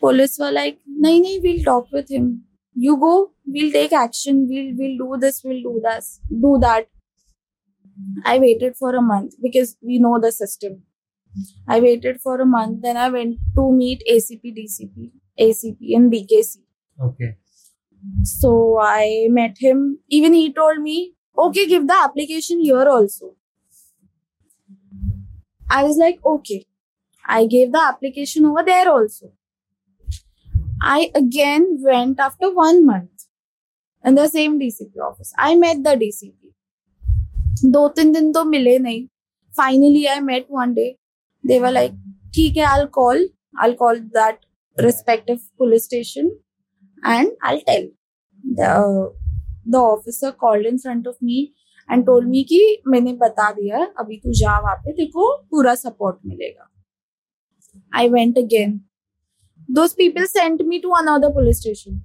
[0.00, 2.30] police वाला like, नहीं नहीं, we'll talk with him.
[2.76, 3.10] You go,
[3.46, 4.38] we'll take action.
[4.48, 6.08] We'll we'll do this, we'll do this
[6.44, 6.88] do that.
[8.24, 10.82] I waited for a month because we know the system.
[11.67, 15.09] i waited for a month then i went to meet acp dcp
[15.47, 16.63] acp and bkc
[17.07, 17.29] Okay.
[18.23, 18.51] so
[18.81, 20.97] i met him even he told me
[21.45, 23.35] okay give the application here also
[25.69, 26.59] i was like okay
[27.39, 29.33] i gave the application over there also
[30.81, 33.23] I again went after one month
[34.05, 35.33] in the same DCP office.
[35.37, 36.35] I met the DCP.
[37.75, 39.05] दो तीन दिन तो मिले नहीं
[39.57, 40.85] finally I met one day
[41.44, 41.92] they were like
[42.34, 43.28] ठीक है I'll call
[43.62, 44.38] I'll call that
[44.76, 46.26] respective police station
[47.02, 47.90] and I'll tell
[48.44, 51.42] the officer called in front of me
[51.88, 55.74] and told me कि मैंने बता दिया है अभी तू जा वहाँ पे देखो पूरा
[55.74, 56.68] सपोर्ट मिलेगा.
[57.92, 58.80] I went again
[59.68, 62.00] those people sent me to another police station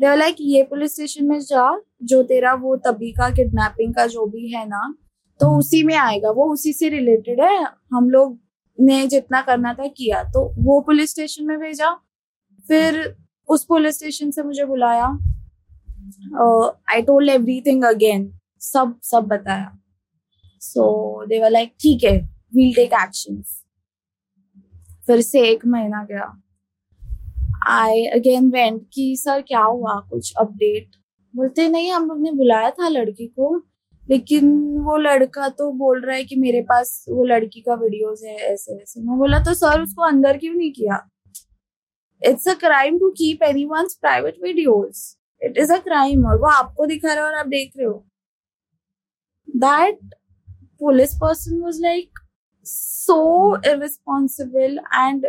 [0.00, 4.26] there like ये पुलिस स्टेशन में जा, जो तेरा वो तभी का किडनेपिंग का जो
[4.26, 4.82] भी है ना
[5.40, 8.38] तो उसी में आएगा, वो उसी से रिलेटेड है। हम लोग
[8.78, 11.90] ने जितना करना था किया। तो वो पुलिस स्टेशन में भेजा,
[12.64, 13.16] फिर
[13.48, 15.06] उस पुलिस स्टेशन से मुझे बुलाया।
[16.92, 19.76] आई टोल्ड एवरीथिंग अगेन सब सब बताया।
[20.60, 22.16] सो दे वर लाइक ठीक है
[22.54, 23.42] वील टेक एक्शन
[25.06, 26.32] फिर से एक महीना गया।
[27.68, 29.94] आई अगेन वेंट कि, सर, क्या हुआ?
[30.10, 30.96] कुछ अपडेट
[31.34, 33.56] बोलते, नहीं, हम लोग ने बुलाया था लड़की को।
[34.10, 34.50] लेकिन
[34.84, 38.74] वो लड़का तो बोल रहा है कि मेरे पास वो लड़की का वीडियोस है, ऐसे
[38.74, 40.98] ऐसे मैं बोला तो सर उसको अंदर क्यों नहीं किया?
[42.22, 45.04] It's a crime to keep any private videos
[45.42, 48.04] it is a crime और वो आपको दिखा रहा है और आप देख रहे हो।
[49.48, 49.98] That
[50.80, 52.18] police person was like
[52.66, 55.26] so irresponsible and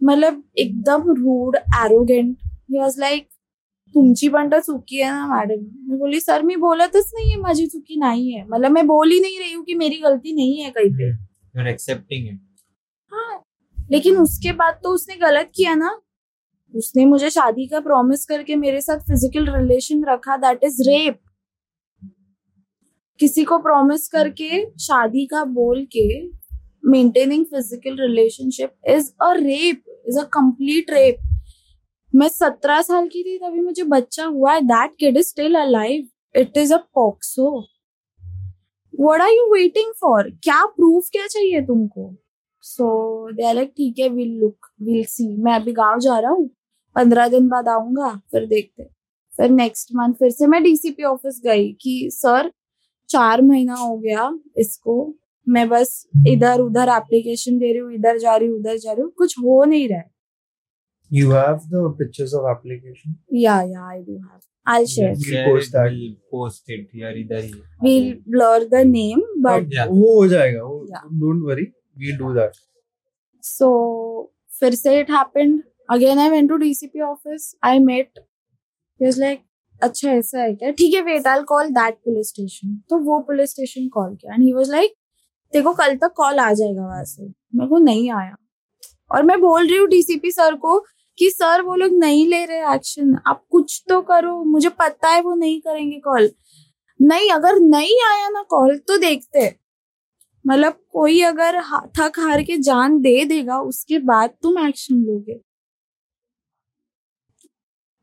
[0.00, 2.36] मतलब एकदम rude arrogant
[2.70, 3.28] he was like
[3.94, 7.96] तुमची पण तर चुकी आहे ना मॅडम मी बोली सर मी बोलतच नाहीये माझी चुकी
[7.96, 10.90] नाही है मतलब मैं बोल ही नहीं रही हूँ कि मेरी गलती नहीं है कहीं
[10.90, 11.10] पे.
[11.54, 12.38] You're accepting it.
[13.12, 13.42] हाँ.
[13.76, 16.00] लेकिन उसके बाद तो उसने गलत किया ना.
[16.74, 21.18] उसने मुझे शादी का प्रॉमिस करके मेरे साथ फ़िज़िकल रिलेशन रखा दैट इज़ रेप
[23.20, 26.06] किसी को प्रॉमिस करके शादी का बोल के
[26.86, 31.18] maintaining physical relationship is a rape is a complete rape
[32.14, 36.08] मैं सत्रह साल की थी, तभी मुझे बच्चा हुआ है। That kid is still alive
[36.34, 37.50] it is a POCSO
[38.94, 42.12] what are you waiting for क्या प्रूफ क्या चाहिए तुमको?
[42.64, 46.48] सो दे लाइक ठीक है विल लुक विल सी मैं अभी गाँव जा रहा हूँ।
[46.96, 48.84] पंद्रह दिन बाद आऊँगा, फिर देखते
[49.32, 52.50] फिर नेक्स्ट मंथ फिर से मैं डीसीपी ऑफ़िस गई कि, सर,
[53.10, 55.14] चार महीना हो गया इसको।
[55.46, 59.02] मैं बस इधर उधर एप्लीकेशन दे रही हूँ, इधर जा रही हूँ, उधर जा रही
[59.02, 60.10] हूँ। कुछ हो नहीं रहा है।
[61.10, 63.14] You have the pictures of application.
[63.42, 65.08] या या I do have I'll share.
[65.22, 65.90] We'll post that.
[65.94, 67.52] we'll post it here इधर ही
[67.86, 69.88] We'll blur the name, but Yeah.
[69.88, 71.02] वो हो जाएगा वो Yeah.
[71.24, 71.66] don't worry
[72.02, 72.60] we'll do that
[73.44, 73.68] so
[74.60, 75.62] फिर से it happened.
[75.88, 77.46] Again, I went to DCP office.
[77.70, 78.20] I met.
[79.00, 79.42] He was like,
[79.82, 83.50] अच्छा ऐसा है क्या ठीक है wait I call that police station तो वो पुलिस
[83.50, 84.94] स्टेशन कॉल किया एंड ही वाज लाइक
[85.52, 88.36] देखो कल तक कॉल आ जाएगा वहाँ से मेरे को नहीं आया
[89.14, 90.78] और मैं बोल रही हूँ डीसीपी सर को
[91.18, 95.20] कि सर वो लोग नहीं ले रहे एक्शन आप कुछ तो करो। मुझे पता है
[95.22, 96.30] वो नहीं करेंगे कॉल
[97.00, 99.54] नहीं, अगर नहीं आया ना कॉल तो देखते
[100.44, 101.60] मतलब कोई अगर
[101.98, 105.40] थक हार के जान दे देगा, उसके बाद तुम एक्शन लोगे।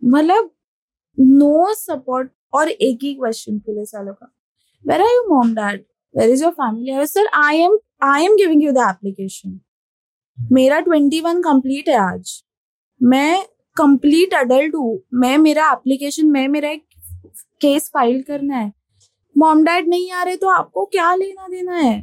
[0.02, 0.50] मतलब
[1.18, 4.32] नो सपोर्ट और एक ही क्वेश्चन पुलिस वालों का।
[4.86, 5.84] Where are you mom dad
[6.16, 9.60] where is your family sir I am I am giving you the application
[10.38, 12.44] मेरा ट्वेंटी वन कंप्लीट है आज।
[13.04, 13.46] मैं
[13.78, 16.84] कंप्लीट अडल्ट हूँ मैं मेरा एप्लीकेशन मैं मेरा एक
[17.62, 18.72] केस फ़ाइल करना है
[19.38, 22.00] मॉम डैड नहीं आ रहे तो आपको क्या लेना देना है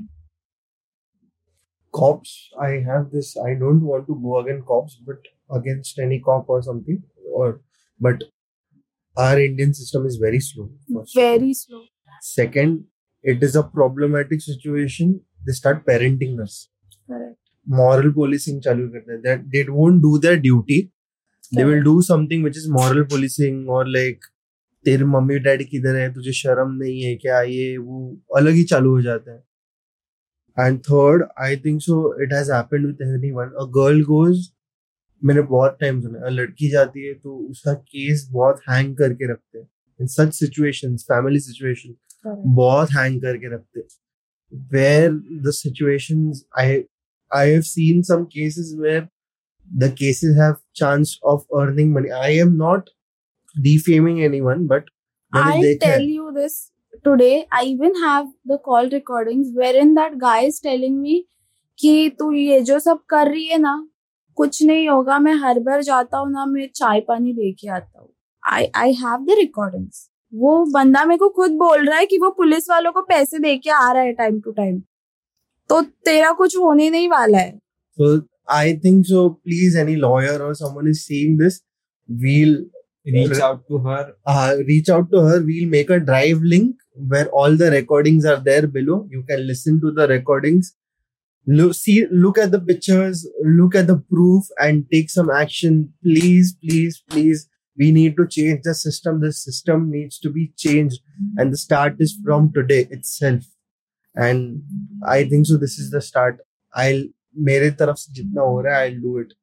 [1.95, 2.33] cops
[2.65, 5.29] i have this i don't want to go against cops but
[5.59, 6.99] against any cop or something
[7.39, 7.47] or
[8.01, 8.25] but
[9.17, 11.17] our indian system is very slow first.
[11.17, 11.83] Very slow
[12.23, 12.85] second
[13.25, 16.59] it is a problematic situation they start parenting us
[17.11, 19.21] correct moral policing chalu karte hain.
[19.25, 20.79] that they won't do their duty.
[21.53, 24.29] They will do something which is moral policing or like
[24.85, 26.13] तेरे mummy daddy किधर है?
[26.15, 27.41] तुझे शर्म नहीं है क्या?
[27.43, 27.97] ये वो
[28.37, 29.39] अलग ही चालू हो जाता है.
[30.59, 34.49] And third I think so it has happened with anyone a girl goes
[35.23, 39.59] मैंने बहुत टाइम सुना है, लड़की जाती है तो उसका केस बहुत हैंग करके रखते
[39.59, 39.69] हैं.
[40.01, 41.95] In such situations family situation
[42.55, 43.87] बहुत हैंग करके रखते
[44.73, 45.11] where
[45.47, 46.63] the situations i
[47.31, 49.09] i have seen some cases where
[49.69, 52.91] the cases have chance of earning money i am not
[53.55, 54.91] defaming anyone but
[55.33, 56.59] देखा tell है you this
[57.05, 57.47] today.
[57.53, 61.23] I even have the call recordings wherein that guy is telling me
[61.79, 63.75] कि तू ये जो सब कर रही है ना
[64.39, 68.01] कुछ नहीं होगा मैं हर बार जाता हूँ ना मैं चाय पानी दे के आता
[68.01, 68.09] हूँ
[68.43, 72.31] I I have the recordings वो बंदा मेरे को खुद बोल रहा है कि वो
[72.37, 74.81] पुलिस वालों को पैसे दे के आ रहा है टाइम टू टाइम
[75.69, 77.59] तो तेरा कुछ होने नहीं वाला है
[78.01, 78.09] so
[78.57, 81.57] i think so please any lawyer or someone is seeing this
[82.25, 82.59] we'll
[83.05, 86.77] reach out to her uh, reach out to her we'll make a drive link
[87.15, 90.75] where all the recordings are there below you can listen to the recordings
[91.47, 93.27] look see look at the pictures
[93.61, 98.61] look at the proof and take some action please please please we need to change
[98.65, 101.01] the system the system needs to be changed
[101.37, 103.45] and the start is from today itself
[104.27, 106.39] and i think so this is the start
[106.75, 107.05] i'll
[107.49, 109.35] मेरे तरफ़ से जितना हो रहा है i'll do it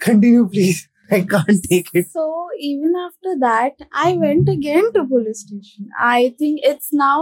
[0.00, 2.24] continue please i can't take it So
[2.68, 5.88] even after that, I went again to police station.
[6.08, 7.18] I think it's now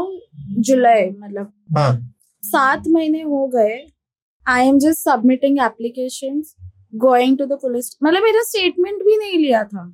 [0.68, 1.00] July.
[1.24, 1.90] मतलब हाँ
[2.42, 3.74] सात महीने हो गए
[4.46, 6.42] I am just submitting application
[7.04, 9.84] going to the police मतलब मेरा statement भी नहीं लिया था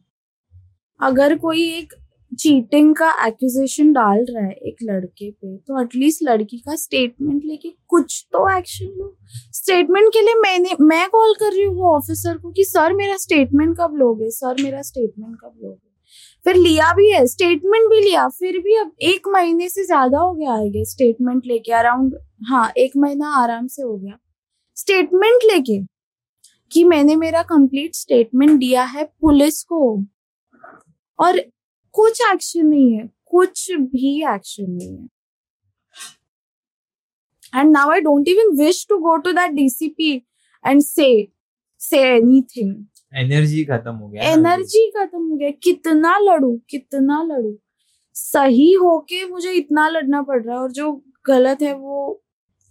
[1.01, 1.94] अगर कोई एक
[2.41, 7.68] चीटिंग का एक्यूजेशन डाल रहा है एक लड़के पे तो एटलीस्ट लड़की का स्टेटमेंट लेके
[7.88, 9.16] कुछ तो एक्शन लो।
[9.55, 13.16] स्टेटमेंट के लिए मैंने, मैं कॉल कर रही हूँ वो ऑफिसर को कि, सर, मेरा
[13.16, 14.30] स्टेटमेंट कब लोगे?
[14.30, 15.88] सर, मेरा स्टेटमेंट कब लोगे?
[16.45, 20.32] फिर लिया भी है स्टेटमेंट भी लिया, फिर भी अब एक महीने से ज़्यादा हो
[20.34, 22.16] गया है स्टेटमेंट लेके अराउंड
[22.49, 24.18] हाँ एक महीना आराम से हो गया।
[24.76, 25.80] स्टेटमेंट लेके
[26.70, 29.80] कि मैंने मेरा कंप्लीट स्टेटमेंट दिया है पुलिस को।
[31.18, 31.43] और
[31.93, 35.09] कुछ एक्शन नहीं है कुछ भी एक्शन नहीं है।
[37.61, 40.12] And now I don't even wish to go to that DCP
[40.66, 41.09] and say
[41.80, 42.84] say anything
[43.14, 47.59] energy खत्म हो गया एनर्जी खत्म हो गया। कितना लड़ू कितना लड़ू।
[48.14, 50.93] सही होके मुझे इतना लड़ना पड़ रहा है और जो
[51.26, 52.22] गलत है वो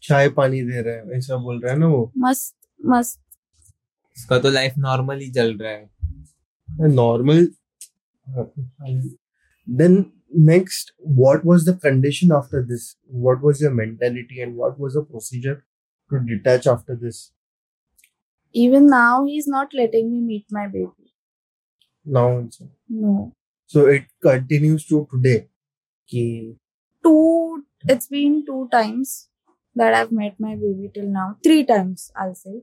[0.03, 2.55] चाय पानी दे रहे हैं ऐसा बोल रहा है ना वो। मस्त
[2.85, 3.21] मस्त।
[4.17, 5.89] उसका तो लाइफ नॉर्मल ही चल रहा है।
[6.69, 7.45] normal
[9.66, 14.94] then next what was the condition after this what was your mentality and what was
[14.94, 15.64] the procedure
[16.10, 17.32] to detach after this
[18.52, 21.12] even now he's not letting me meet my baby
[22.04, 22.68] now also.
[22.88, 23.32] no
[23.66, 25.48] so it continues to today
[26.08, 26.56] ki
[27.02, 29.28] two it's been two times
[29.76, 32.60] that i've met my baby till now three times i'll say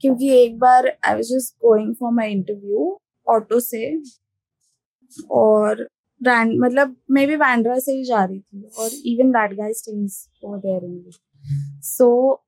[0.00, 3.80] क्योंकि एक बार I was just going for my interview auto से
[5.31, 5.87] और
[6.21, 10.25] brand मतलब मैं भी बैंड्रा से ही जा रही थी और even that guy stage
[10.45, 11.11] there
[11.83, 12.41] so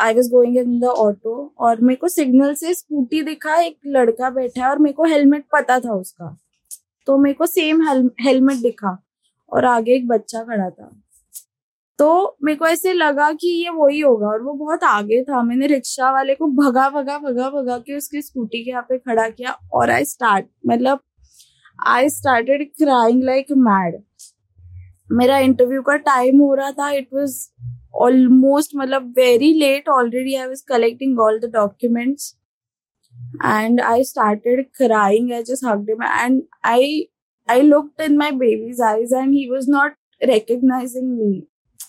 [0.00, 4.30] I was going in the auto और मेरे को सिग्नल से स्कूटी दिखा, एक लड़का
[4.30, 6.36] बैठा है और मेरे को हेलमेट पता था उसका।
[7.06, 7.82] तो मेरे को सेम
[8.20, 8.96] हेलमेट दिखा
[9.52, 10.90] और आगे एक बच्चा खड़ा था।
[11.98, 15.66] तो मेरे को ऐसे लगा कि ये वही होगा और वो बहुत आगे था। मैंने
[15.66, 19.56] रिक्शा वाले को भगा भगा भगा भगा के उसकी स्कूटी के यहाँ पे खड़ा किया
[19.72, 21.00] और आई स्टार्ट मतलब
[21.86, 24.00] I started crying like mad
[25.10, 27.38] मेरा इंटरव्यू का टाइम हो रहा था इट वॉज़
[28.02, 32.34] ऑलमोस्ट मतलब very late already I was collecting all the documents
[33.42, 35.32] and I started crying.
[35.32, 37.06] I just hugged him and I
[37.48, 41.46] I looked in my baby's eyes and he was not recognizing me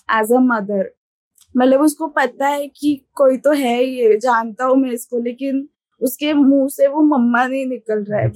[0.08, 0.84] as a mother.
[1.54, 5.68] मतलब उसको पता है कि कोई तो है ये जानता हूँ मैं इसको लेकिन
[6.00, 8.28] उसके मुँह से वो मम्मा नहीं निकल रहा है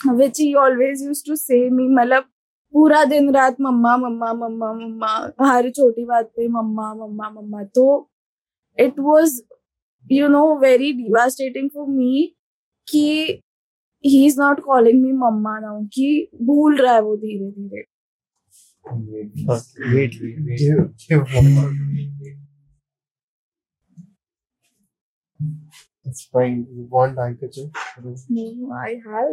[0.00, 2.24] which he always used to say me मतलब
[2.74, 5.12] पूरा दिन रात मम्मा मम्मा मम्मा मम्मा
[5.50, 7.86] हर छोटी बात पे मम्मा मम्मा मम्मा तो
[8.78, 9.40] it was
[10.12, 12.24] you know very devastating for me
[12.88, 13.06] कि
[14.04, 16.08] he is not calling me mamma now कि
[16.42, 17.84] भूल रहा है वो धीरे धीरे.
[26.04, 26.66] It's fine.
[26.72, 27.70] You want handkerchief?
[28.28, 29.32] No, I have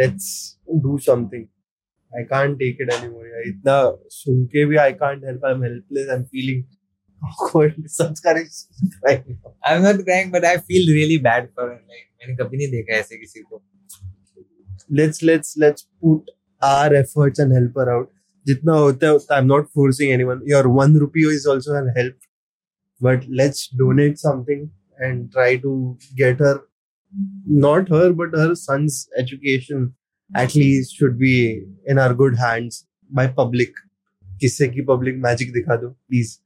[0.00, 1.48] let's do something
[2.18, 3.76] I can't take it anymore यार इतना
[4.16, 6.64] सुन के भी I can't help I'm helpless I'm feeling
[7.28, 8.58] awkward संस्कार is
[8.98, 12.70] crying I'm not crying but I feel really bad for her like मैंने कभी नहीं
[12.70, 13.62] देखा ऐसे किसी को
[14.98, 16.30] let's let's let's put
[16.62, 18.12] our efforts and help her out
[18.46, 22.14] जितना होता है उतना I'm not forcing anyone your one rupee is also an help
[23.06, 25.74] but let's donate something and try to
[26.22, 26.54] get her
[27.45, 29.93] not her but her son's education
[30.35, 33.73] at least should be in our good hands by public
[34.41, 36.39] किससे की public magic दिखा दो please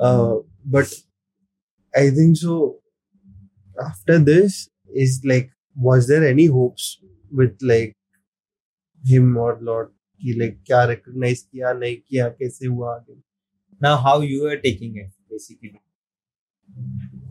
[0.00, 0.34] uh,
[0.66, 0.92] but
[1.96, 2.80] I think so
[3.86, 6.98] after this is like was there any hopes
[7.32, 7.96] with like
[9.06, 9.90] him or Lord
[10.22, 13.20] कि like क्या recognize किया नहीं किया कैसे हुआ आगे
[13.82, 15.80] now how you are taking it basically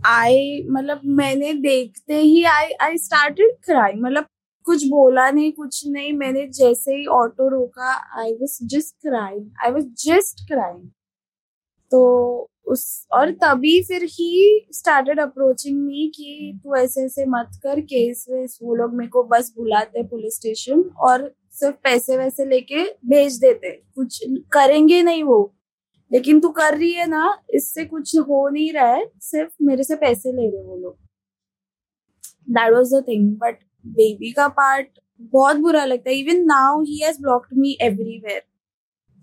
[0.06, 4.26] आई मतलब मैंने देखते ही आई आई स्टार्टेड क्राइंग मतलब
[4.66, 6.14] कुछ बोला नहीं, कुछ नहीं.
[6.14, 10.90] मैंने जैसे ही ऑटो रोका I was just crying I was just crying
[11.92, 17.80] तो उस, और तभी फिर ही स्टार्टेड अप्रोचिंग मी कि तू ऐसे ऐसे मत कर
[17.82, 22.84] केस वेस वो लोग मेरे को बस बुलाते पुलिस स्टेशन और सिर्फ़ पैसे वैसे लेके
[23.06, 25.56] भेज देते कुछ करेंगे नहीं वो.
[26.12, 29.95] लेकिन तू कर रही है ना इससे कुछ हो नहीं रहा है सिर्फ़ मेरे से
[29.95, 30.97] पैसे ले रहे वो लोग।
[32.49, 36.97] That was the thing but baby का पार्ट बहुत बुरा लगता है। Even now he
[36.97, 38.41] has blocked me everywhere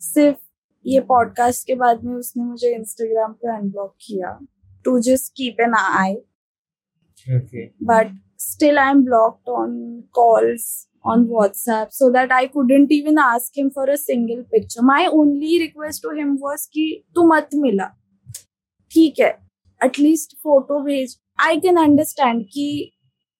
[0.03, 0.39] सिर्फ़
[0.85, 4.39] ये पॉडकास्ट के बाद में उसने मुझे इंस्टाग्राम पे अनब्लॉक किया।
[4.85, 6.17] To just keep an eye
[7.91, 13.71] but still I'm blocked on calls on WhatsApp so that I couldn't even ask him
[13.71, 14.83] for a single picture.
[14.83, 17.87] My only request to him was कि तू मत मिला
[18.93, 19.39] ठीक है
[19.85, 22.93] at least photo भेज I can understand कि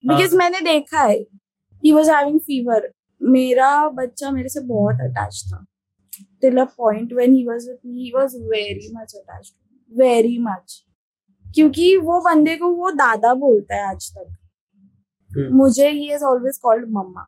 [0.05, 1.19] because हाँ। मैंने देखा है
[1.83, 2.91] ही वॉज़ हैविंग फीवर
[3.23, 5.65] मेरा बच्चा मेरे से बहुत अटैच था
[6.41, 9.53] till a point when he was with me he was very much attached
[9.99, 10.83] very much
[11.55, 14.35] क्योंकि वो बंदे को वो दादा बोलता है आज तक।
[15.37, 17.25] मुझे he is always called mamma.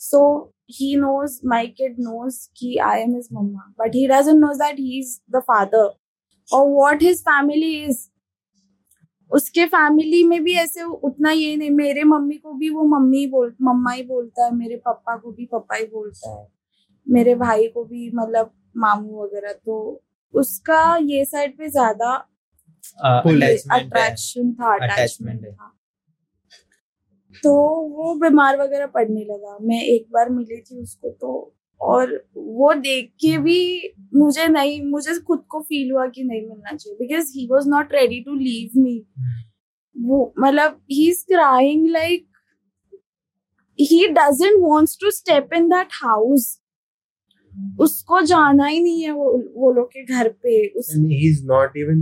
[0.00, 4.54] So he knows my kid knows कि I am his mama but he doesn't know
[4.58, 5.86] that he is the father
[6.48, 8.10] or what his family is
[9.30, 13.26] उसके फैमिली में भी ऐसे उतना ये नहीं मेरे मम्मी को भी वो मम्मी ही
[13.26, 16.46] बोल मम्मा ही बोलता है मेरे पापा को भी पापा ही बोलता है।
[17.06, 20.02] मेरे भाई को भी मतलब मामू वगैरह। तो
[20.34, 22.12] उसका ये साइड पे ज़्यादा
[23.04, 25.72] uh, है। अट्रैक्शन था अटैचमेंट था।
[27.42, 27.52] तो
[27.88, 33.10] वो बीमार वगैरह पड़ने लगा। मैं एक बार मिली थी उसको तो और वो देख
[33.20, 33.58] के भी
[34.14, 37.92] मुझे नहीं मुझे खुद को फील हुआ कि नहीं मिलना चाहिए because he was not
[37.92, 39.06] ready to leave me
[39.96, 42.26] वो मतलब he is crying like
[43.80, 46.46] he doesn't wants to step in that house
[47.80, 51.76] उसको जाना ही नहीं है वो वो लोग के घर पे। उस And he's not
[51.82, 52.00] even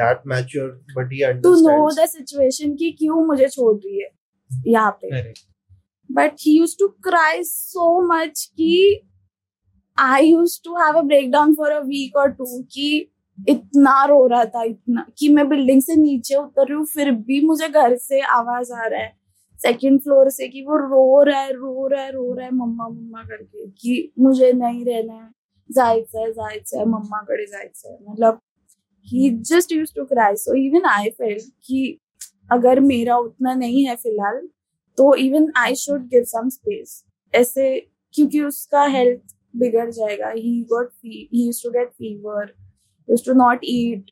[0.00, 1.90] that mature, but he to know.
[1.90, 4.10] The situation की क्यों मुझे छोड़ रही है।
[4.66, 5.32] यहाँ पे।
[6.10, 9.02] But he used to cry so much कि
[9.98, 12.88] I used to have a breakdown for a week or two कि
[13.48, 17.40] इतना रो रहा था इतना कि मैं बिल्डिंग से नीचे उतर रही हूँ फिर भी
[17.46, 19.12] मुझे घर से आवाज़ आ रहा है।
[19.60, 22.88] सेकंड फ्लोर से कि वो रो रहा है रो रहा है रो रहा है मम्मा
[22.88, 25.30] मम्मा करके कि मुझे नहीं रहना है।
[25.70, 28.40] जायचं जायचं मम्माकडे जायचं मतलब
[29.06, 30.34] he just used to cry.
[30.36, 31.98] So even I felt कि
[32.50, 34.40] अगर मेरा उतना नहीं है फ़िलहाल
[34.98, 37.02] तो even I should give some space
[37.34, 37.78] ऐसे,
[38.14, 42.54] क्योंकि उसका हेल्थ बिगड़ जाएगा। He got he to get fever
[43.08, 44.10] used to not eat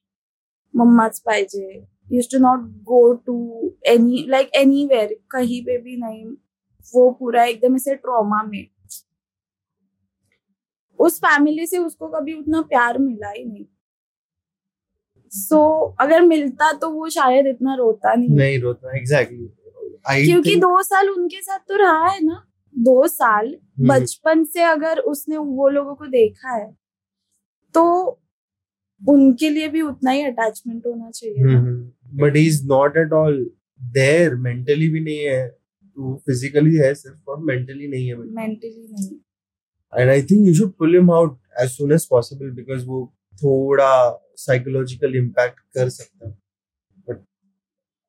[0.74, 4.50] मम्माच पाहिजे used to not go to any like
[4.86, 6.24] anywhere कहीं पे भी नहीं,
[6.94, 8.66] वो पूरा एकदम ऐसे ट्रॉमा में.
[10.98, 13.64] उस फैमिली से उसको कभी उतना प्यार मिला ही नहीं.
[15.36, 20.26] सो so, अगर मिलता तो वो शायद इतना रोता नहीं नहीं रोता एग्जैक्टली exactly.
[20.26, 22.46] क्योंकि think- दो साल उनके साथ तो रहा है ना
[22.78, 26.76] दो साल हम्म, बचपन से अगर उसने वो लोगों को देखा है
[27.74, 28.06] तो
[29.08, 31.44] उनके लिए भी उतना ही अटैचमेंट होना चाहिए
[32.22, 33.44] but is not at all not at all
[33.98, 34.30] there.
[34.30, 35.48] Mentally भी नहीं है.
[35.96, 38.16] तो physically है सिर्फ़ और मेंटली नहीं है.
[38.16, 39.18] मेंटली नहीं
[39.92, 43.92] And I think you should pull him out as soon as possible because वो थोड़ा
[44.36, 46.32] साइकोलॉजिकल इम्पैक्ट कर सकता है
[47.08, 47.24] but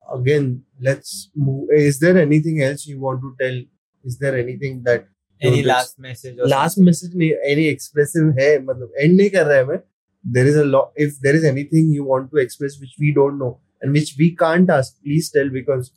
[0.08, 0.50] again
[0.82, 1.12] let's
[1.80, 3.66] is there anything else you want to tell
[4.06, 5.08] is there anything that
[5.42, 9.84] last message नहीं any expressive है मतलब and नहीं कर रहा है
[10.24, 13.52] there is a if there is anything you want to express which we don't know
[13.84, 15.90] and which we can't ask please tell because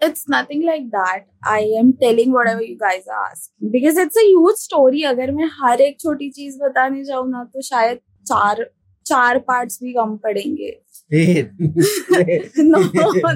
[0.00, 1.24] It's nothing like that.
[1.44, 3.50] I am telling whatever you guys ask.
[3.70, 5.02] Because it's a huge story.
[5.04, 7.98] अगर मैं हर एक छोटी चीज़ बताने जाऊँ ना तो शायद
[8.28, 8.70] चार
[9.06, 10.70] चार पार्ट्स भी कम पड़ेंगे।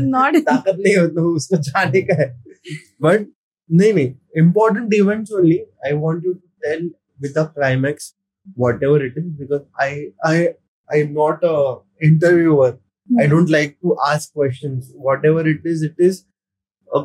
[0.01, 0.36] नॉट
[3.03, 3.26] बट
[3.72, 3.93] नहीं
[4.36, 6.90] important events only I want you to tell
[9.05, 9.62] it is because
[11.12, 11.55] not a
[12.07, 12.78] interviewer
[13.51, 16.22] like to ask questions whatever it is it is
[16.90, 17.05] a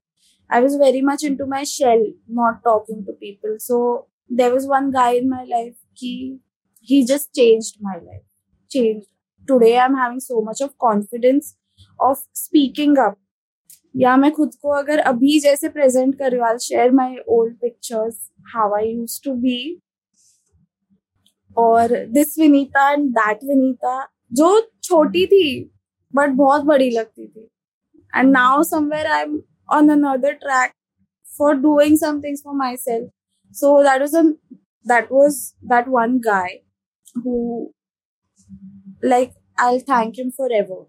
[0.51, 3.81] I was very much into my shell not talking to people so
[4.31, 6.39] there was one guy in my life की
[6.87, 8.23] he just changed my life.
[8.71, 9.07] Changed.
[9.47, 11.55] Today, i'm having so much of confidence
[11.99, 13.17] of speaking up.
[13.95, 18.19] या मैं खुद को अगर अभी जैसे present कर रही हूँ share my old pictures
[18.53, 19.81] how I used to be
[21.57, 23.95] और this Vinita and that Vinita
[24.33, 24.49] जो
[24.83, 25.43] छोटी थी
[26.13, 27.49] बट बहुत बड़ी लगती थी.
[28.13, 29.37] And now somewhere I am
[29.70, 30.72] On another track
[31.38, 33.10] for doing some things for myself
[33.54, 34.34] so that was
[34.86, 36.60] that was that one guy
[37.24, 37.72] who
[39.02, 40.84] like I'll thank him forever.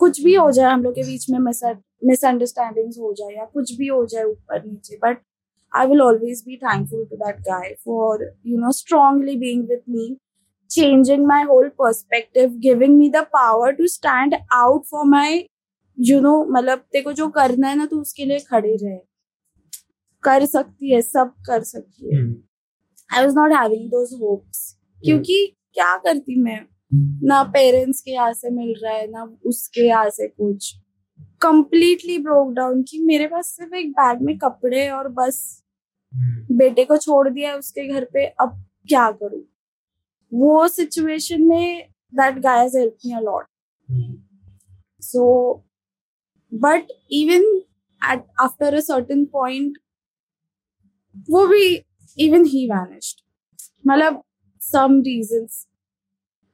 [0.00, 3.86] कुछ भी हो जाए हम लोग के बीच में मिसअंडरस्टैंडिंग्स हो जाए या कुछ भी
[3.86, 5.20] हो जाए ऊपर नीचे but
[5.72, 10.14] I will always be thankful to that guy for you know strongly being with me
[10.70, 15.28] changing my whole perspective giving me the power to stand out for my
[15.97, 18.97] you know मतलब तेरे को जो करना है ना तो उसके लिए खड़े रहे।
[20.23, 22.21] कर सकती है सब कर सकती है।
[23.09, 26.59] I was not having those hopes क्योंकि क्या करती मैं?
[27.23, 30.73] ना पेरेंट्स के यहाँ से मिल रहा है ना उसके यहाँ से कुछ।
[31.41, 35.41] कंप्लीटली ब्रोक डाउन कि मेरे पास सिर्फ़ एक बैग में कपड़े और बस।
[36.51, 39.41] बेटे को छोड़ दिया उसके घर पे अब क्या करूँ?
[40.31, 43.45] वो सिचुएशन में दैट गाय हेल्प मी अलॉट
[45.03, 45.21] so
[46.51, 47.61] but even
[48.01, 49.77] at after a certain point
[51.29, 51.83] वो भी
[52.17, 53.21] इवन ही वैनिश्ड
[53.87, 54.23] मतलब
[54.61, 55.67] some reasons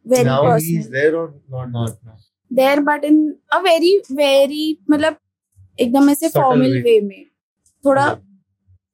[0.06, 0.24] very
[2.80, 5.16] but in a very very मतलब
[5.82, 7.26] एकदम ऐसे फॉर्मल वे में.
[7.84, 8.18] थोड़ा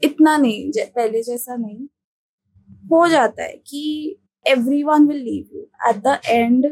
[0.03, 1.87] इतना नहीं पहले जैसा नहीं.
[2.91, 6.65] हो जाता है कि everyone will leave you at the end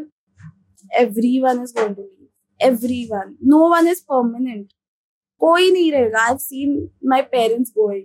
[1.00, 2.21] every one is going
[2.61, 4.73] everyone no one is permanent
[5.41, 6.79] कोई नहीं रहेगा I seen
[7.12, 8.05] my parents going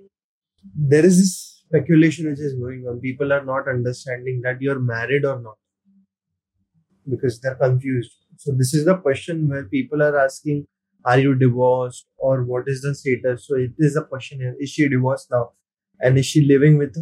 [0.92, 1.34] there is this
[1.68, 3.00] speculation which is going on.
[3.04, 5.58] People are not understanding that you're married or not
[7.10, 8.12] because they're confused.
[8.38, 10.66] So this is the question where people are asking,
[11.06, 14.70] "Are you divorced or what is the status?" So it is a question: here, Is
[14.70, 15.44] she divorced now,
[16.00, 16.98] and is she living with?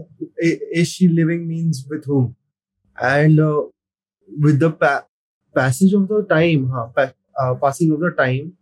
[0.50, 2.36] i- Is she living means with whom?
[3.12, 3.64] And uh,
[4.48, 5.06] with the pa-
[5.56, 8.54] passage of the time, huh, pa- uh, passing of the time,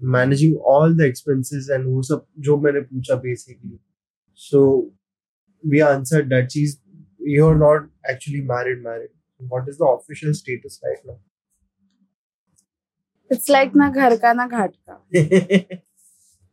[0.00, 3.78] managing all the expenses and वो सब जो मैंने पूछा basically.
[4.34, 4.90] So
[5.72, 6.78] we answered that she's
[7.20, 9.10] you're not actually married married.
[9.48, 11.18] What is the official status right now?
[13.32, 15.80] It's like ना घर का ना घाट का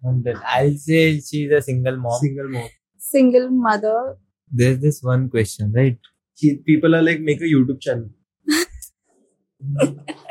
[0.04, 2.20] And then I'll say she's a single mom.
[2.20, 2.70] Single mom.
[3.12, 4.18] Single mother
[4.60, 5.98] There's this one question, right?
[6.36, 8.10] She, people are like make a YouTube channel.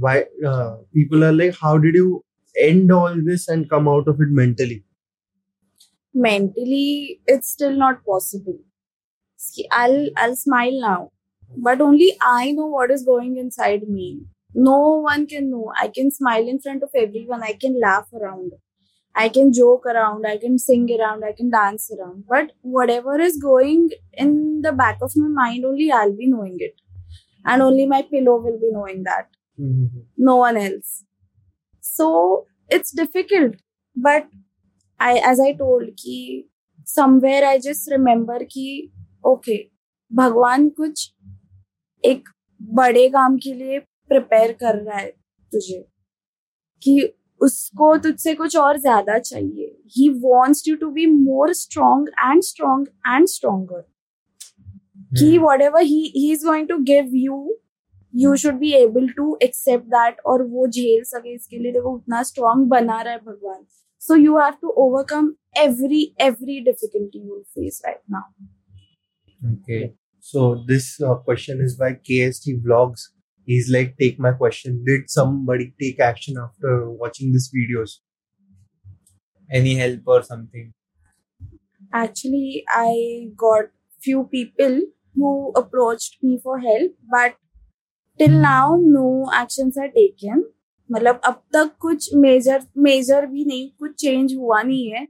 [0.00, 2.24] Why uh, people are like how did you
[2.58, 4.84] end all this and come out of it mentally?
[6.14, 8.58] mentally it's still not possible.
[9.36, 11.10] See, i'll i'll smile now
[11.56, 14.22] but only i know what is going inside me.
[14.54, 15.72] No one can know.
[15.80, 17.42] I can smile in front of everyone.
[17.44, 18.52] I can laugh around.
[19.14, 20.26] I can joke around.
[20.26, 21.24] I can sing around.
[21.24, 22.24] I can dance around.
[22.28, 26.74] But whatever is going in the back of my mind only i'll be knowing it.
[27.44, 29.28] And only my pillow will be knowing that
[30.18, 30.92] no one else
[31.84, 32.06] so
[32.70, 33.56] it's difficult
[33.96, 34.26] but
[35.00, 36.16] i as i told कि
[36.86, 38.66] somewhere i just remember कि
[39.24, 39.58] okay
[40.10, 41.12] भगवान कुछ
[42.04, 42.28] एक
[42.60, 43.78] बड़े काम के लिए
[44.10, 45.10] prepare कर रहा है
[45.52, 45.78] तुझे
[46.82, 52.42] कि उसको तुझसे कुछ और ज़्यादा चाहिए he wants you to be more strong and
[52.42, 53.84] strong and stronger
[55.18, 57.36] कि whatever he he is going to give you
[58.12, 62.22] you should be able to accept that और वो झेल सके इसके लिए देखो उतना
[62.30, 63.64] स्ट्रॉन्ग बना रहा है भगवान
[64.02, 65.26] so you have to overcome
[65.62, 68.22] every every difficulty you will face right now
[69.50, 69.94] Okay.
[70.20, 73.04] So this uh, question is by KST Vlogs.
[73.46, 74.74] He's like, take my question.
[74.88, 77.94] Did somebody take action after watching these videos?
[79.60, 80.66] Any help or something?
[81.92, 83.64] actually i got
[84.00, 84.80] few people
[85.14, 87.34] who approached me for help but
[88.20, 90.42] till now no actions are taken.
[90.90, 95.06] मतलब अब तक कुछ major major भी नहीं, कुछ change हुआ नहीं है।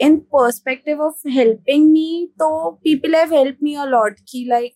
[0.00, 4.72] In perspective of helping me तो people have help me a lot की like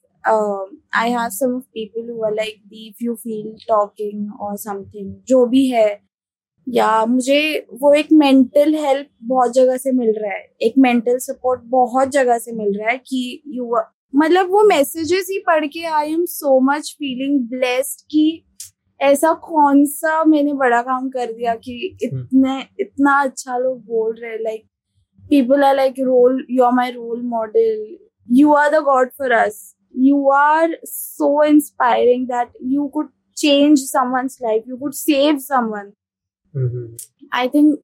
[0.96, 5.66] I have some people who are like if you feel talking और समथिंग जो भी
[5.68, 6.00] है।
[6.66, 11.60] या मुझे वो एक मेंटल हेल्प बहुत जगह से मिल रहा है। एक मेंटल सपोर्ट
[11.66, 13.74] बहुत जगह से मिल रहा है कि यू
[14.12, 18.24] मतलब वो मैसेजेस ही पढ़ के I am so much feeling blessed कि
[19.00, 24.36] ऐसा कौन सा मैंने बड़ा काम कर दिया कि इतने इतना अच्छा लोग बोल रहे
[24.42, 24.64] like
[25.22, 27.96] people are like role you are my role model
[28.28, 29.62] you are the god for us
[29.94, 35.92] you are so inspiring that you could change someone's life you could save someone
[37.34, 37.78] I think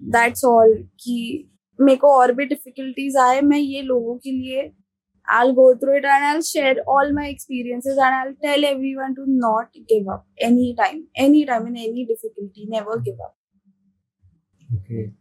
[0.00, 1.46] that's all कि
[1.78, 4.70] मेरे को और भी difficulties आए मैं ये लोगों के लिए
[5.30, 9.24] I'll go through it and I'll share all my experiences and I'll tell everyone to
[9.26, 13.36] not give up anytime, anytime in any difficulty, never give up.
[14.78, 15.12] Okay.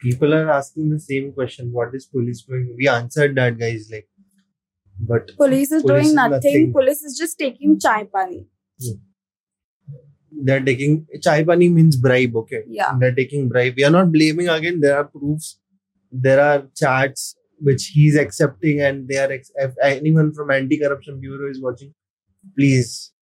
[0.00, 1.72] People are asking the same question.
[1.72, 2.74] What is police doing?
[2.76, 3.88] We answered that, guys.
[3.90, 4.08] Like,
[4.98, 6.32] but Police is Police doing is nothing.
[6.32, 6.72] nothing.
[6.72, 8.46] Police is just taking chai pani.
[8.82, 8.98] Hmm.
[10.46, 12.36] they're taking chai pani means bribe.
[12.36, 12.64] Okay.
[12.68, 12.92] Yeah.
[12.98, 13.74] They're taking bribe.
[13.76, 14.80] We are not blaming again.
[14.80, 15.58] There are proofs.
[16.10, 21.50] There are chats which he's accepting and they are ex- if anyone from anti-corruption bureau
[21.50, 21.94] is watching
[22.56, 23.12] please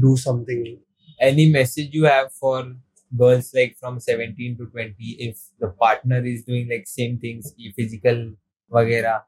[0.00, 0.78] do something.
[1.20, 2.74] Any message you have for
[3.16, 8.32] girls like from 17 to 20 if the partner is doing like same things physical
[8.72, 9.22] wagera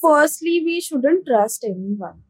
[0.00, 2.22] firstly we shouldn't trust anyone.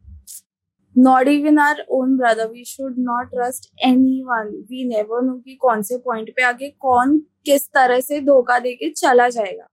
[0.96, 2.48] Not even our own brother.
[2.48, 4.50] We should not trust anyone.
[4.70, 8.74] We never know कि कौन से point पे आगे कौन किस तरह से धोखा दे
[8.74, 9.66] के चला जाएगा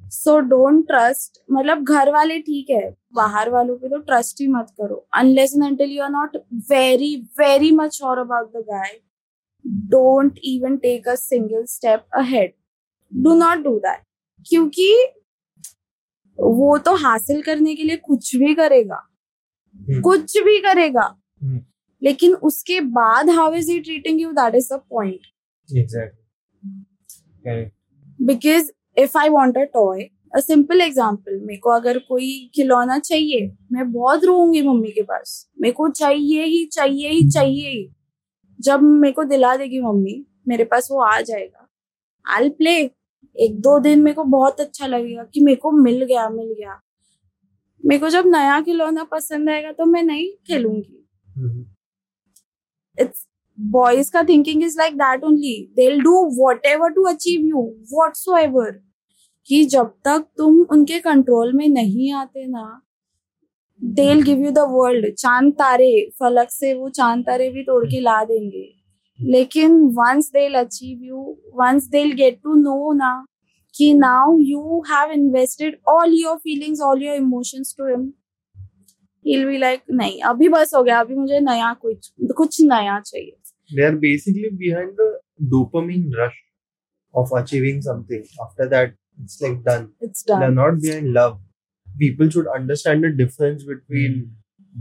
[0.00, 4.66] सो डोंट ट्रस्ट मतलब घर वाले ठीक है, बाहर वालों पे तो ट्रस्ट ही मत
[4.80, 6.36] करो unless until you are not
[6.70, 8.98] very very much sure about the guy
[9.90, 12.52] don't even take a single step ahead
[13.12, 14.04] do not do that
[14.46, 14.92] क्योंकि
[16.38, 19.02] वो तो हासिल करने के लिए कुछ भी करेगा.
[20.00, 21.60] कुछ भी करेगा। Hmm.
[22.02, 25.20] लेकिन उसके बाद how is he treating you that is the point
[25.68, 27.64] Exactly.
[28.22, 33.56] Because if I want a toy a simple example मेरे को अगर कोई खिलौना चाहिए
[33.72, 37.92] मैं बहुत रोऊँगी मम्मी के पास। मेरे को चाहिए ही चाहिए ही चाहिए ही।
[38.60, 41.68] जब मेरे को दिला देगी मम्मी मेरे पास वो आ जाएगा।
[42.24, 42.90] आई प्ले
[43.36, 46.80] एक दो दिन मेरे को बहुत अच्छा लगेगा कि मेरे को मिल गया मिल गया।
[47.86, 51.06] मेरे को जब नया खिलौना पसंद आएगा तो मैं नहीं खेलूँगी।
[51.38, 51.64] Mhm.
[52.98, 53.26] इट्स
[53.58, 56.14] बॉयज़ का thinking is like that only they do
[56.66, 57.62] whatever to achieve you
[58.36, 58.70] whatsoever
[59.48, 62.64] कि जब तक तुम उनके कंट्रोल में नहीं आते ना
[63.80, 68.00] they give you the world चाँद तारे फलक से वो चाँद तारे भी तोड़ के
[68.00, 68.68] ला देंगे।
[69.18, 71.22] लेकिन once they achieve you
[71.54, 73.12] once they get to know ना
[73.76, 78.12] कि now you have invested all your feelings all your emotions to him
[79.26, 83.36] he'll be like नहीं अभी बस हो गया अभी मुझे नया कुछ कुछ नया चाहिए
[83.70, 85.06] They are basically behind the
[85.52, 86.36] dopamine rush
[87.14, 88.24] of achieving something.
[88.44, 89.88] After that, it's like done.
[90.00, 91.40] it's They're done not behind love.
[92.02, 94.20] People should understand the difference between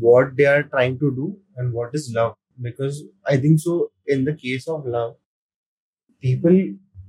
[0.05, 2.35] what they are trying to do and what is love.
[2.67, 5.15] Because I think so, in the case of love,
[6.23, 6.61] people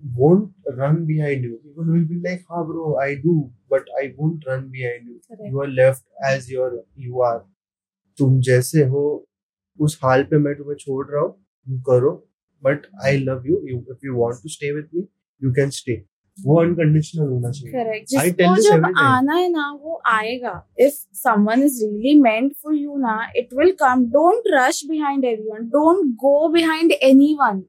[0.02, 1.58] won't run behind you.
[1.64, 3.34] People will be like, "Ah, bro, I do,
[3.68, 5.20] but I won't run behind you.
[5.28, 5.50] Correct.
[5.50, 7.40] You are left as your you are.
[8.18, 9.02] तुम जैसे हो
[9.78, 12.12] उस हाल पे मैं तुम्हें छोड़ रहा हूँ तुम करो
[12.62, 13.56] but I love you
[13.90, 15.06] if you want to stay with me
[15.42, 16.02] you can stay
[16.38, 21.84] वो अनकंडीशनल होना चाहिए। करेक्ट जिसको जब आना है ना वो आएगा। If someone is
[21.84, 26.92] really meant for you ना it will come don't rush behind everyone don't go behind
[26.92, 27.64] anyone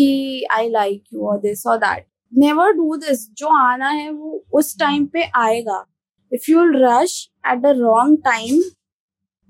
[0.00, 4.44] कि आई लाइक यू और दिस और दैट नेवर डू दिस जो आना है वो
[4.58, 5.84] उस टाइम पे आएगा.
[6.32, 7.16] If you rush
[7.52, 8.60] at the wrong time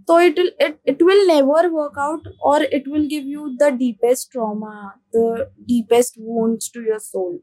[0.09, 0.53] तो it will
[0.89, 4.75] it will never work out और it will give you the deepest trauma
[5.17, 7.39] the deepest wounds to your soul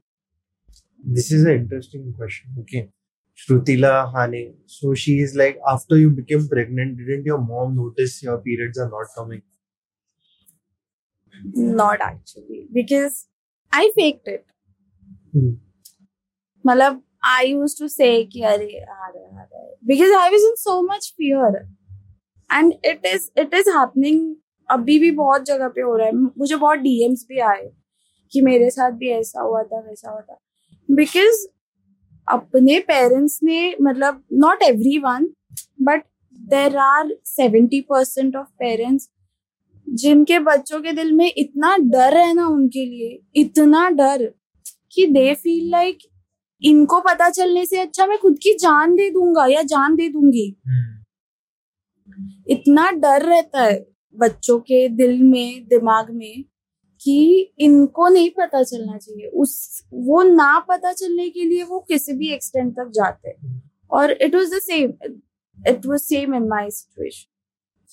[1.03, 2.85] this is a interesting question okay
[3.39, 8.37] श्रुतिला हाने so she is like after you became pregnant didn't your mom notice your
[8.37, 9.41] periods are not coming
[11.45, 12.67] not actually.
[12.73, 13.27] Because
[13.73, 14.45] I faked it.
[15.35, 15.51] Hmm.
[16.67, 20.29] मतलब I used to say कि अरे आ रहा है, आ रहा है because I
[20.33, 21.67] was in so much fear.
[22.51, 24.35] And it is it is happening
[24.71, 27.71] अभी भी बहुत जगह पे हो रहा है। मुझे बहुत डीएम्स भी आए
[28.31, 30.39] कि मेरे साथ भी ऐसा हुआ था वैसा हुआ था।
[30.91, 31.47] बिकॉज़
[32.27, 35.27] अपने पेरेंट्स ने मतलब not every one
[35.81, 39.09] but there are seventy percent of parents
[39.87, 44.25] जिनके बच्चों के दिल में इतना डर है ना उनके लिए इतना डर
[44.93, 45.97] कि दे फील लाइक
[46.61, 50.47] इनको पता चलने से अच्छा मैं खुद की जान दे दूँगा या जान दे दूँगी।
[52.49, 53.85] इतना डर रहता है
[54.17, 56.43] बच्चों के दिल में दिमाग में
[57.01, 62.13] कि इनको नहीं पता चलना चाहिए। उस वो ना पता चलने के लिए वो किसी
[62.13, 63.61] भी एक्सटेंड तक जाते हैं।
[63.91, 64.93] और it was the same
[65.57, 67.29] it was same in my situation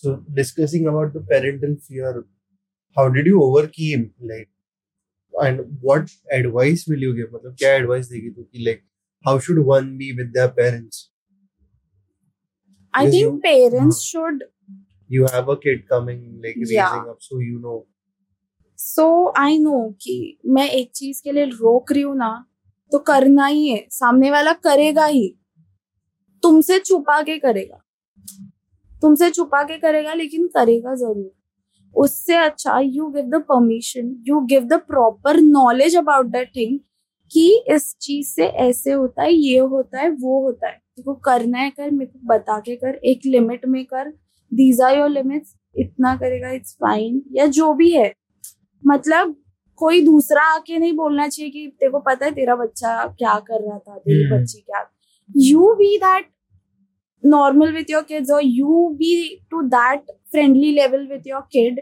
[0.02, 2.24] So discussing about the parental fear,
[2.96, 4.48] how did you overcome like
[5.32, 7.30] and what advice will you give?
[7.34, 8.82] मतलब क्या advice देगी तू कि like
[9.24, 11.10] how should one be with their parents?
[12.94, 14.00] Because think you- parents हाँ.
[14.10, 14.42] Should
[15.10, 16.92] You have a kid coming like Yeah.
[16.92, 17.80] raising up, so you know.
[18.78, 19.04] So
[19.38, 20.14] I know कि
[20.54, 22.30] मैं एक चीज़ के लिए रोक रही हूँ ना
[22.92, 25.28] तो करना ही है सामने वाला करेगा ही
[26.42, 27.83] तुमसे छुपा के करेगा
[29.04, 31.30] तुमसे छुपा के करेगा लेकिन करेगा ज़रूर।
[31.96, 36.78] उससे अच्छा you give the permission you give the proper knowledge about that thing
[37.32, 41.58] कि इस चीज़ से ऐसे होता है ये होता है वो होता है। तुमको करना
[41.58, 44.08] है कर मेरे को बता के कर एक लिमिट में कर।
[44.52, 48.12] दीज आर योर लिमिट्स इतना करेगा इट्स फाइन या जो भी है।
[48.82, 49.36] मतलब
[49.78, 53.60] कोई दूसरा आके नहीं बोलना चाहिए कि तेरे को पता है तेरा बच्चा क्या कर
[53.62, 54.86] रहा था तेरी हम्म। बच्ची क्या?
[55.30, 56.26] You be that
[57.26, 59.14] normal with your kids और you be
[59.50, 61.80] to that friendly level with your kid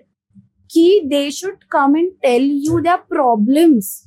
[0.70, 4.02] कि they should come and tell you their problems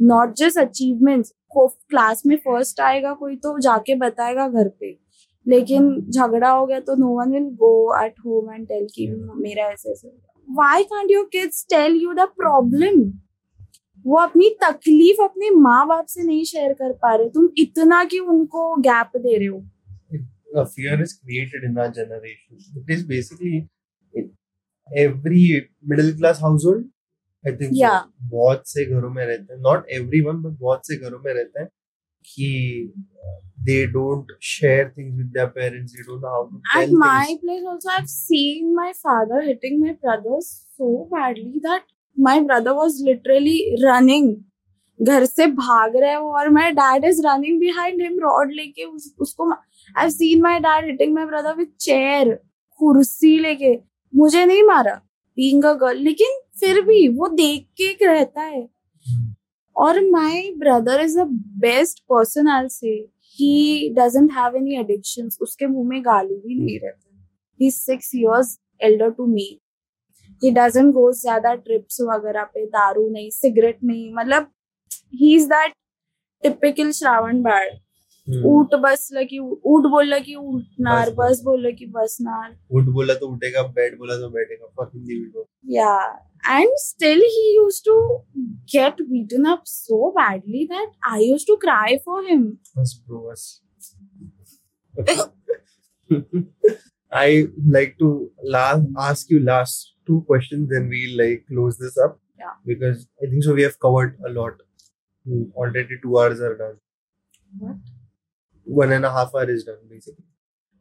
[0.00, 4.98] not just achievements class में फ़र्स्ट आएगा कोई तो जाके बताएगा घर पे
[5.46, 9.64] लेकिन झगड़ा हो गया तो no one will go at home and tell कि मेरा
[9.64, 10.08] ऐसे ऐसे
[10.48, 13.02] why can't your kids tell you the problem
[14.04, 18.18] वो अपनी तकलीफ़ अपने माँ बाप से नहीं शेयर कर पा रहे। तुम इतना कि
[18.18, 19.58] उनको गैप दे रहे हो।
[20.54, 22.58] A fear is created in our generation.
[22.76, 23.68] It is basically
[24.96, 26.84] every middle class household.
[27.46, 27.80] I think so.
[27.80, 28.02] Yeah.
[28.30, 31.60] बहुत से घरों में रहते हैं नॉट एवरी वन बट बहुत से घरों में रहते
[31.60, 31.68] हैं
[32.24, 32.92] कि
[33.68, 35.94] they don't share things with their parents.
[35.94, 37.40] They don't know how to At my things.
[37.40, 41.82] place also, I've seen my father hitting my brothers so badly that
[42.28, 44.30] my brother was literally running.
[45.02, 49.14] घर से भाग रहा है और my dad is running behind him rod लेके उस,
[49.20, 49.46] उसको
[49.96, 52.36] I've seen my dad hitting my brother with chair
[52.80, 53.72] कुर्सी लेके
[54.12, 55.00] मुझे नहीं मारा,
[55.38, 55.96] being a girl.
[55.96, 58.68] लेकिन फिर भी वो देख के एक रहता है।
[59.76, 61.26] और my brother is the
[61.60, 62.94] best person I say
[63.38, 67.26] he doesn't have any addictions उसके मुँह में गाली भी नहीं रहता।
[67.60, 69.48] He six years elder to me
[70.42, 74.12] he doesn't go ज़्यादा ट्रिप्स वगैरह पे, दारू नहीं सिगरेट नहीं.
[74.14, 74.50] मतलब
[75.14, 75.72] he is that
[76.42, 77.89] typical Shravan Hmm.
[78.52, 83.28] ऊट बसलं की ऊट बोललं की उठणार बस, बस बोललं की बसणार उठ बोला तो
[83.34, 85.46] उठेगा बेड बोला तो बैठेगा fuck Hindi video
[85.76, 86.04] Yeah,
[86.56, 87.96] and still he used to
[88.74, 92.46] get beaten up so badly that I used to cry for him.
[92.78, 93.60] बस bro बस
[97.12, 102.18] I like to last ask you last two questions, then we'll like close this up.
[102.38, 102.52] Yeah.
[102.64, 104.60] Because I think so we have covered a lot.
[105.26, 106.76] Hmm, Already two hours are done.
[107.58, 107.76] What?
[108.69, 110.25] One and a half hour is done basically.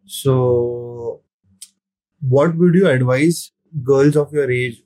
[0.07, 1.23] So,
[2.20, 4.82] what would you advise girls of your age?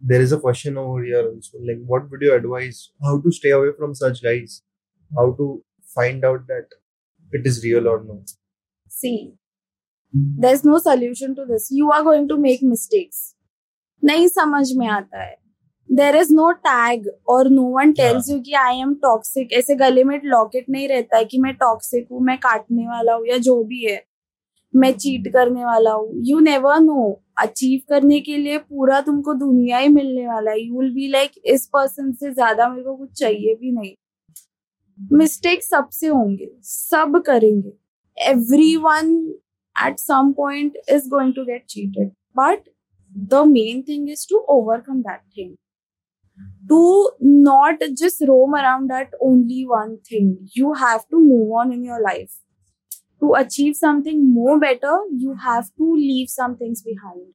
[0.00, 1.58] There is a question over here also.
[1.60, 2.90] Like, what would you advise?
[3.02, 4.62] How to stay away from such guys?
[5.16, 5.62] How to
[5.94, 6.66] find out that
[7.32, 8.22] it is real or no?
[8.88, 9.34] See,
[10.12, 11.68] there's no solution to this.
[11.70, 13.34] You are going to make mistakes.
[14.04, 15.36] नहीं समझ में आता है
[15.89, 20.03] there is no tag और no one tells you कि I am toxic ऐसे गले
[20.03, 23.63] में लॉकेट नहीं रहता है कि मैं टॉक्सिक हूँ मैं काटने वाला हूँ या जो
[23.63, 24.01] भी है।
[24.73, 29.77] मैं चीट करने वाला हूँ। यू नेवर नो अचीव करने के लिए पूरा तुमको दुनिया
[29.77, 33.19] ही मिलने वाला है। यू विल बी लाइक इस पर्सन से ज़्यादा मेरे को कुछ
[33.19, 33.93] चाहिए भी नहीं।
[35.17, 37.73] मिस्टेक सबसे होंगे सब करेंगे।
[38.77, 39.15] Everyone
[39.75, 42.69] at some point is going to get cheated but
[43.15, 45.55] the main thing is to overcome that thing.
[46.67, 51.83] To not just roam around at only one thing you have to move on in
[51.83, 52.33] your life
[53.21, 57.25] to achieve something more better you have to leave some things behind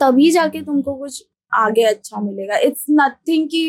[0.00, 1.22] तभी जाके तुमको कुछ
[1.52, 3.62] आगे अच्छा मिलेगा it's nothing कि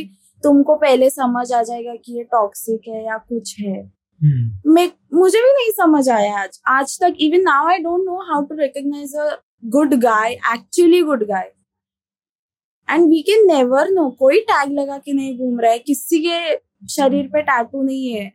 [0.43, 4.73] तुमको पहले समझ आ जाएगा कि ये टॉक्सिक है या कुछ है hmm.
[4.73, 8.43] मैं मुझे भी नहीं समझ आया आज आज तक even now I don't know how
[8.45, 9.29] to recognise a
[9.77, 11.51] good guy actually good guy
[12.89, 15.79] and we can never know कोई टैग लगा के नहीं घूम रहा है.
[15.79, 16.55] किसी के
[16.95, 18.31] शरीर पे टैटू नहीं है.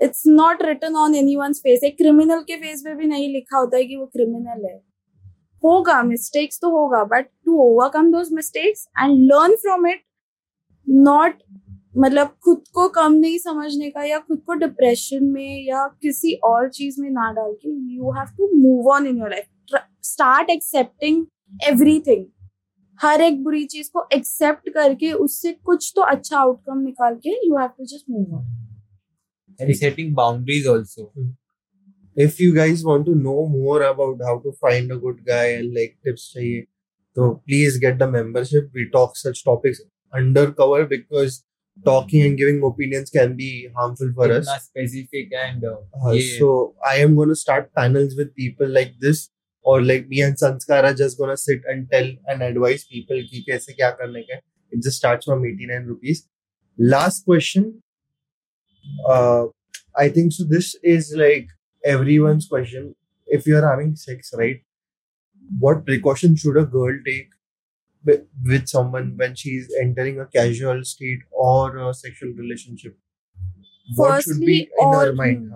[0.00, 3.58] It's not written on any one face एक क्रिमिनल के फेस पे भी नहीं लिखा
[3.58, 4.76] होता है कि वो क्रिमिनल है.
[5.62, 6.02] होगा.
[6.02, 7.02] मिस्टेक्स तो होगा.
[7.04, 10.02] But to overcome those mistakes and learn from it
[10.86, 11.42] not
[11.98, 16.68] मतलब खुद को कम नहीं समझने का या खुद को डिप्रेशन में या किसी और
[16.68, 21.24] चीज़ में ना डाल के you have to move on in your life start accepting
[21.68, 22.24] everything
[23.02, 27.56] हर एक बुरी चीज़ को एक्सेप्ट करके उससे कुछ तो अच्छा आउटकम निकाल के you
[27.56, 28.46] have to just move on
[29.60, 31.12] resetting boundaries also
[32.16, 35.72] if you guys want to know more about how to find a good guy and
[35.74, 36.60] like tips चाहिए
[37.16, 39.80] तो please get the membership we talk such topics
[40.14, 41.40] under cover because
[41.86, 44.64] talking and giving opinions can be harmful for Itna us.
[44.64, 46.38] specific and uh, uh, yeah.
[46.38, 47.70] so i am going to start
[49.66, 53.72] और like me and Sanskara just gonna sit and tell and advice people कि कैसे
[53.72, 56.14] क्या करने के it just starts from eighty nine
[56.78, 57.72] last question
[60.00, 61.48] I think so this is like
[61.84, 62.92] every question
[63.28, 64.62] if you are having sex right
[65.62, 67.34] what precaution should a girl take
[68.04, 72.96] with someone when she is entering a casual state or a sexual relationship?
[73.88, 75.52] What Firstly, should be in her mind?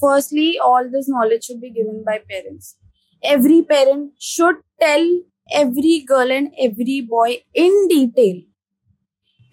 [0.00, 2.76] Firstly all this knowledge should be given by parents
[3.22, 5.06] every parent should tell
[5.50, 8.42] every girl and every boy in detail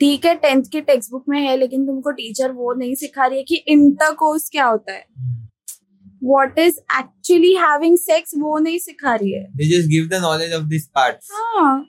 [0.02, 3.38] ठीक है tenth के text book में है लेकिन तुमको teacher वो नहीं सिखा रही
[3.38, 5.06] है कि इंटरकोर्स क्या होता है
[6.24, 10.56] what is actually having sex वो नहीं सिखा रही है they just give the knowledge
[10.60, 11.30] of these parts.
[11.34, 11.86] हाँ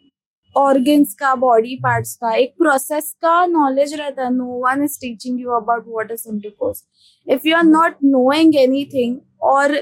[0.57, 5.41] ऑर्गन्स का बॉडी पार्ट्स का एक प्रोसेस का नॉलेज रहता है। No one is teaching
[5.41, 6.85] you about what is intercourse
[7.27, 9.75] if you are not knowing anything और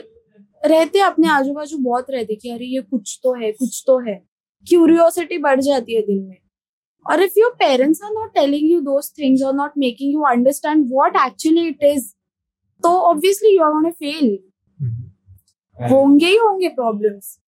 [0.62, 4.14] रहते अपने आजू बाजू बहुत रहते कि अरे ये कुछ तो है कुछ तो है।
[4.66, 6.36] क्यूरियोसिटी बढ़ जाती है दिल में।
[7.06, 10.86] और if your parents are not telling you those things और not making you understand
[10.92, 12.12] what actually it is
[12.84, 14.38] तो obviously you are gonna fail
[15.78, 17.38] होंगे ही होंगे problems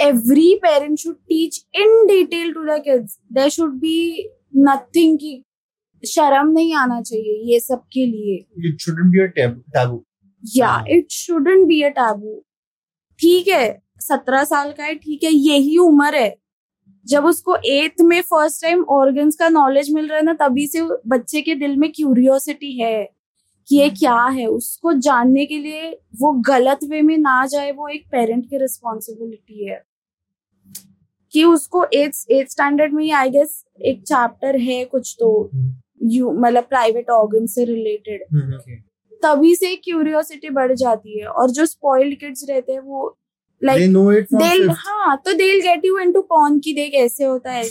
[0.00, 5.44] every parent should teach in detail to the kids there should be nothing की
[6.06, 10.04] शर्म नहीं आना चाहिए ये सब के लिए। It shouldn't be a tab- taboo.
[10.56, 12.44] या। It shouldn't be a taboo
[13.18, 16.36] ठीक है सत्रह साल का है ठीक है यही उम्र है।
[17.06, 20.82] जब उसको एथ में फ़र्स्ट टाइम ऑर्गन्स का नॉलेज मिल रहा है ना तभी से
[21.06, 23.10] बच्चे के दिल में क्यूरियोसिटी है
[23.68, 27.88] कि ये क्या है। उसको जानने के लिए वो गलत वे में ना जाए वो
[27.88, 29.87] एक पेरेंट की रिस्पॉन्सिबिलिटी है।
[31.34, 35.28] कि उसको एट्स एट स्टैंडर्ड में आई गेस एक चैप्टर है कुछ तो
[36.02, 38.24] यू मतलब प्राइवेट ऑर्गन से रिलेटेड
[39.22, 43.16] तभी से क्यूरियोसिटी बढ़ जाती है और जो स्पॉइल्ड किड्स रहते हैं वो
[46.12, 46.94] टू पॉन की देख
[47.24, 47.62] होता है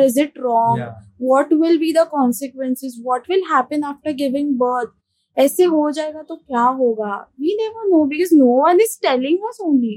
[0.00, 0.82] is it wrong
[1.22, 4.90] what will be the consequences what will happen after giving birth
[5.36, 9.60] ऐसे हो जाएगा तो क्या होगा we never know because no one is telling us
[9.68, 9.94] only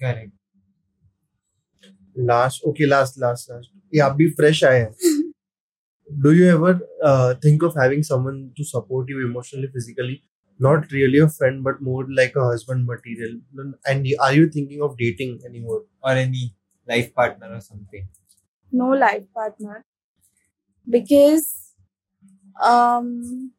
[0.00, 0.32] Correct.
[2.16, 4.92] last okay last last last ये आप भी fresh आए हैं
[6.24, 10.16] do you ever uh, think of having someone to support you emotionally physically
[10.66, 13.32] not really a friend but more like a husband material
[13.92, 16.54] and are you thinking of dating anymore Or any
[16.88, 18.06] life partner or something.
[18.72, 19.84] no life partner
[20.88, 21.74] because
[22.62, 23.52] um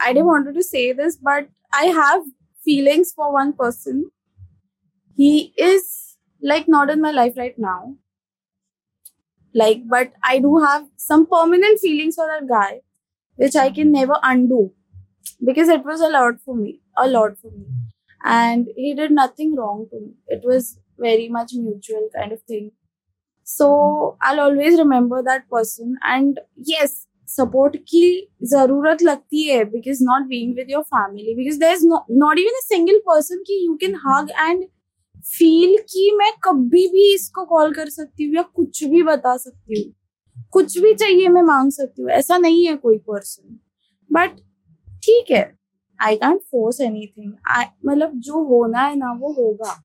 [0.00, 2.22] I didn't wanted to say this, but I have
[2.64, 4.10] feelings for one person.
[5.16, 7.96] He is like not in my life right now.
[9.54, 12.80] Like, but I do have some permanent feelings for that guy,
[13.36, 14.72] which I can never undo
[15.44, 17.66] because it was a lot for me, a lot for me.
[18.24, 20.14] And he did nothing wrong to me.
[20.28, 22.72] It was very much mutual kind of thing.
[23.44, 25.98] So I'll always remember that person.
[26.04, 28.04] And yes, support की
[28.44, 32.64] ज़रूरत लगती है, because not being with your family, because there's no not even a
[32.64, 34.64] single person की you can hug and
[35.26, 39.82] feel कि मैं कभी भी इसको कॉल कर सकती हूँ या कुछ भी बता सकती
[39.82, 39.92] हूँ।
[40.52, 43.58] कुछ भी चाहिए मैं मांग सकती हूँ, ऐसा नहीं है कोई पर्सन
[44.10, 44.36] बट
[45.02, 45.42] ठीक है
[45.98, 47.32] आई कैंट फोर्स एनीथिंग
[47.86, 49.80] मतलब जो होना है ना वो होगा।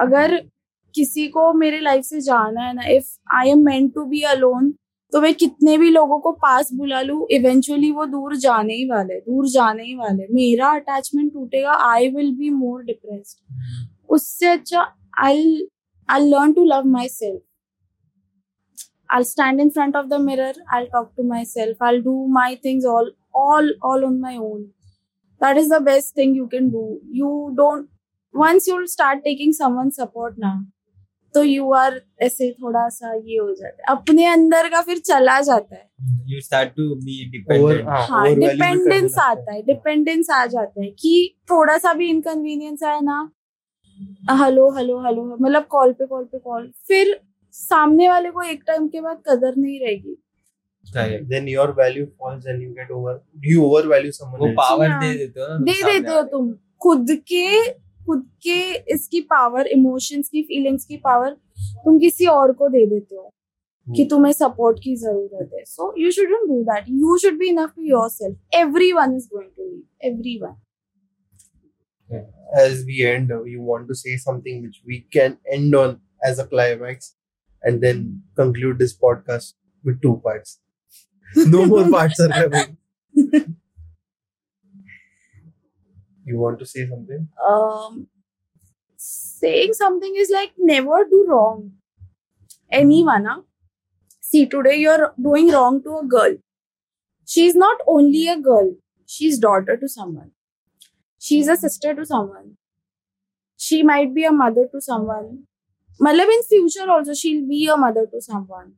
[0.00, 0.36] अगर
[0.94, 4.72] किसी को मेरे लाइफ से जाना है ना if I am meant to be alone
[5.12, 9.18] तो मैं कितने भी लोगों को पास बुला लू इवेंचुअली वो दूर जाने ही वाले
[9.20, 13.36] दूर जाने ही वाले। मेरा अटैचमेंट टूटेगा I will be more depress
[14.08, 14.86] उससे अच्छा
[15.24, 15.68] I
[16.08, 17.40] I learn to love myself
[19.12, 22.84] I stand in front of the mirror I talk to myself I do my things
[22.86, 24.62] all all all on my own
[25.40, 27.88] that is the best thing you can do you don't
[28.34, 30.52] once you start taking someone support ना
[31.34, 35.40] तो you are ऐसे थोड़ा सा ये हो जाता है। अपने अंदर का फिर चला
[35.40, 35.88] जाता है।
[36.30, 37.88] You start to be over dependent.
[37.88, 41.92] हाँ, हाँ overvalue भी करने डिपेंडेंस आता है डिपेंडेंस आ जाता है कि थोड़ा सा
[41.94, 43.20] भी इनकन्वीनियंस आए ना।
[44.40, 47.20] हेलो हेलो हेलो मतलब कॉल पे कॉल पे कॉल फिर
[47.54, 50.16] सामने वाले को एक टाइम के बाद कदर नहीं रहेगी।
[51.30, 53.14] Then your your value falls and you get over
[53.46, 56.52] you overvalue someone वो पावर हाँ। दे देते हो दे देते हो तुम।
[56.82, 57.46] खुद के
[58.10, 58.60] खुद के
[58.94, 61.36] इसकी पावर इमोशंस की फीलिंग्स की पावर
[61.84, 63.32] तुम किसी और को दे देते हो
[63.86, 67.72] कि तुम्हें सपोर्ट की ज़रूरत है so you shouldn't do that you should be enough
[67.76, 70.56] to yourself everyone is going to leave everyone
[72.60, 75.92] as we end uh, you want to say something which we can end on
[76.22, 77.14] as a climax
[77.62, 78.00] and then
[78.36, 79.54] conclude this podcast
[79.84, 80.58] with two parts
[81.56, 83.56] no more parts are coming
[86.32, 88.06] you want to say something um,
[88.96, 91.72] saying something is like never do wrong.
[92.70, 93.40] Anyone, huh?
[94.20, 96.36] see today you're doing wrong to a girl.
[97.26, 98.74] She's not only a girl;
[99.06, 100.30] she's daughter to someone.
[101.18, 102.56] She's a sister to someone.
[103.56, 105.30] She might be a mother to someone.
[106.02, 108.70] मतलब in future also she'll be a mother to someone.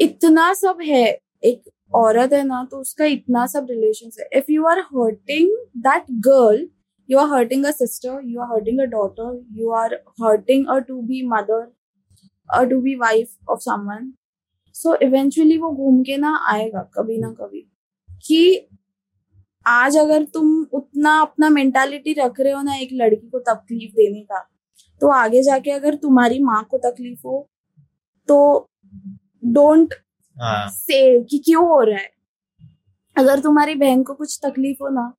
[0.00, 1.04] इतना सब है
[1.50, 1.62] एक
[1.92, 5.50] औरत है ना तो उसका इतना सब रिलेशन है। If you are hurting
[5.86, 6.68] that girl
[7.08, 9.90] you are hurting a sister, you are hurting a daughter, you are
[10.22, 11.60] hurting a to be mother,
[12.48, 14.06] a to be wife of someone,
[14.76, 17.66] so eventually वो घूम के ना आएगा कभी ना कभी
[18.26, 18.68] कि
[19.66, 24.20] आज अगर तुम उतना अपना मेंटालिटी रख रहे हो ना एक लड़की को तकलीफ़ देने
[24.22, 24.38] का
[25.00, 27.48] तो आगे जाके अगर तुम्हारी माँ को तकलीफ़ हो
[28.28, 28.38] तो
[29.44, 29.94] डोंट
[30.42, 32.10] से, कि क्यों हो रहा है।
[33.16, 35.12] अगर तुम्हारी बहन को कुछ तकलीफ़ हो ना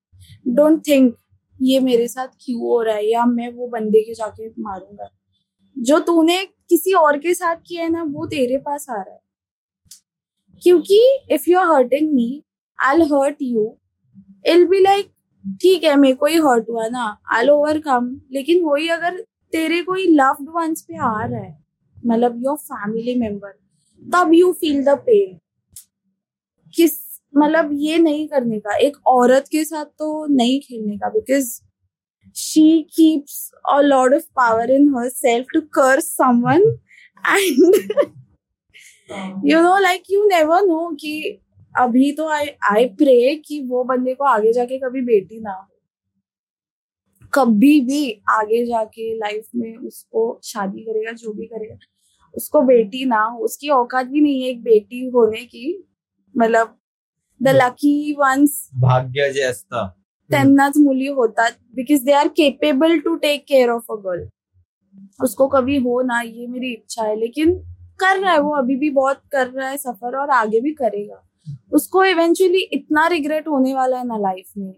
[0.47, 1.15] डोंट थिंक
[1.59, 5.09] ये मेरे साथ क्यों हो रहा है, या मैं वो बंदे के जाके मारूँगा।
[5.75, 9.19] जो तूने किसी और के साथ किया है ना, वो तेरे पास आ रहा है।
[10.63, 10.99] क्योंकि
[11.31, 12.43] if you are hurting me
[12.79, 13.77] I hurt you
[14.45, 15.11] I'll be like
[15.61, 19.19] ठीक है, मेरे को ही हर्ट हुआ ना आई ओवरकम लेकिन वही अगर
[19.53, 21.57] तेरे कोई लव्ड वंस पे आ रहा है
[22.05, 23.53] मतलब योर फैमिली मेंबर
[24.01, 25.37] तब यू फील द पेन
[26.73, 26.99] किस
[27.33, 31.49] मतलब ये नहीं करने का, एक औरत के साथ तो नहीं खेलने का because
[32.35, 36.61] she keeps a lot of power in herself to curse someone
[37.27, 37.75] and
[39.45, 41.39] you know like you never know कि
[41.79, 45.67] अभी तो आई आई प्रे कि वो बंदे को आगे जाके कभी बेटी ना हो।
[47.33, 51.75] कभी भी आगे जाके लाइफ में उसको शादी करेगा, जो भी करेगा।
[52.33, 55.83] उसको बेटी ना हो उसकी औकात भी नहीं है एक बेटी होने की।
[56.35, 56.77] मतलब
[57.41, 59.87] द लकी वंस भाग्य जे असतं
[60.29, 64.27] त्यांनाच मुली होतात because they are capable to take care of a girl
[65.23, 67.53] उसको कभी हो ना ये मेरी इच्छा है लेकिन
[67.99, 71.21] कर रहा है वो अभी भी बहुत कर रहा है सफ़र और आगे भी करेगा।
[71.73, 74.73] उसको इवेंचुअली इतना रिग्रेट होने वाला है ना लाइफ में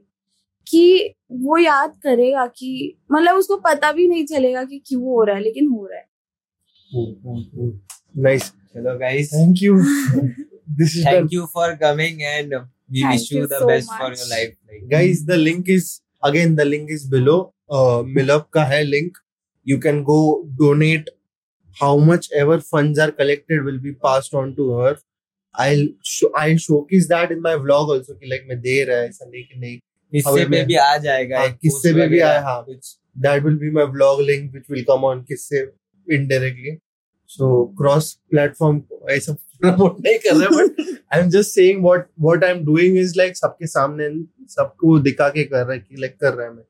[0.68, 5.36] कि वो याद करेगा कि मतलब उसको पता भी नहीं चलेगा कि क्यों हो रहा
[5.36, 6.06] है लेकिन हो रहा है।
[6.94, 8.52] Nice.
[8.76, 9.78] चलो guys Thank you.
[10.82, 12.54] this is thank you for coming and
[12.90, 14.00] we Thank wish you you the so best much.
[14.02, 17.38] for your life like, guys the link is again the link is below
[17.80, 19.18] uh milup ka hai link
[19.64, 20.20] you can go
[20.62, 21.10] donate
[21.82, 24.94] how much ever funds are collected will be passed on to her
[25.66, 29.08] i'll show i'll showcase that in my vlog also कि like मैं दे रहा है
[29.10, 29.78] ऐसा नहीं कि नहीं
[30.16, 33.72] किस्से में भी आ जाएगा हाँ, एक में भी आया, हाँ। कुछ that will be
[33.80, 35.24] my vlog link which will come on
[36.12, 36.78] indirectly
[37.30, 39.36] so cross platform ऐसा
[39.66, 40.82] नहीं कर रहे but
[41.14, 44.10] I am just saying what what I am doing is like सबके सामने
[44.50, 46.64] सबको दिखा के कर रहा है लाइक कर रहा है मैं।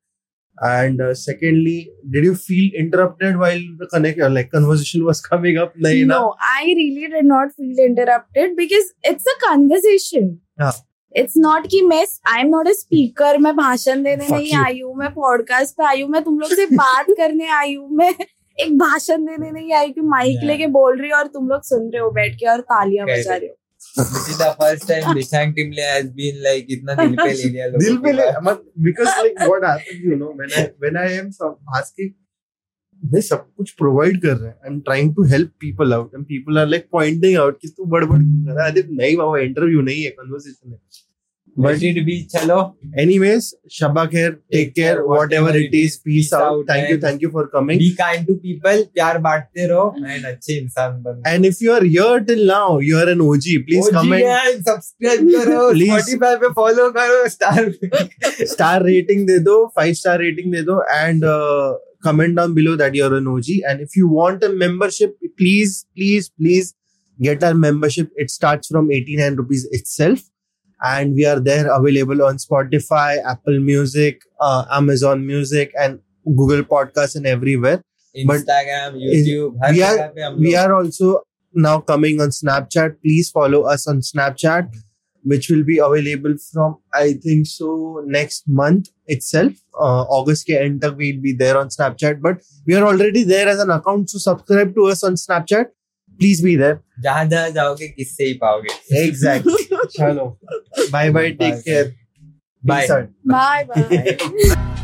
[0.58, 6.36] And secondly did you feel interrupted while connect like conversation was coming up नहीं no
[6.50, 10.74] I really did not feel interrupted because it's a conversation हाँ
[11.16, 14.96] इट्स नॉट की मैं I am not a speaker मैं भाषण देने नहीं आई हूँ
[14.96, 18.14] मैं पॉडकास्ट पे आई हूँ मैं तुम लोग से बात करने आई हूँ मैं
[18.64, 20.46] एक भाषण देने नहीं आई कि माइक Yeah.
[20.48, 23.36] लेके बोल रही हो और तुम लोग सुन रहे हो बैठ के और तालियाँ बजा
[23.36, 23.56] रहे हो
[23.96, 27.66] this is the first time Dishang Timle has been like इतना दिल पे ले लिया
[27.66, 30.64] लोगों दिल की पे ले बात। मत- because like what happens you know when I
[30.86, 32.14] when I am some asking
[33.02, 36.24] मैं सब कुछ प्रोवाइड कर रहा है I am trying to help people out and
[36.26, 39.40] people are like pointing out कि तू बड़बड़ क्यों कर रहा है अरे नहीं बाबा
[39.48, 40.78] इंटरव्यू नहीं है कन्वर्सेशन है
[41.56, 46.90] Let it be चलो anyways shaba khair take care whatever it is peace out thank
[46.90, 51.02] you thank you for coming be kind to people प्यार बांटते रहो and अच्छे इंसान
[51.04, 54.24] बनो and if you are here till now you are an OG please OG comment
[54.24, 55.62] gang, subscribe करो.
[55.78, 57.66] Spotify पे follow करो star
[58.56, 61.74] star rating de do five star rating de do and uh,
[62.04, 66.30] comment down below that you're an OG and if you want a membership please please
[66.30, 66.76] please
[67.22, 70.30] get our membership it starts from 89 rupees itself
[70.91, 75.99] and we are there available on Spotify Apple Music uh, Amazon Music and
[76.41, 77.81] Google Podcasts and everywhere
[78.17, 81.15] Instagram YouTube her we are- जगह पे हम we लोग are also
[81.55, 82.97] now coming on Snapchat.
[83.03, 84.67] Please follow us on Snapchat,
[85.25, 87.71] which will be available from I think so
[88.17, 89.53] next month itself.
[89.87, 92.21] Uh, August के end तक we'll be there on Snapchat.
[92.29, 95.73] But we are already there as an account, so subscribe to us on Snapchat.
[96.21, 96.79] Please be there.
[97.03, 99.69] जहाँ जहाँ जाओगे किससे ही पाओगे Exactly.
[99.86, 100.26] चलो
[100.92, 101.94] bye bye take care
[102.64, 102.88] bye
[103.28, 104.82] bye bye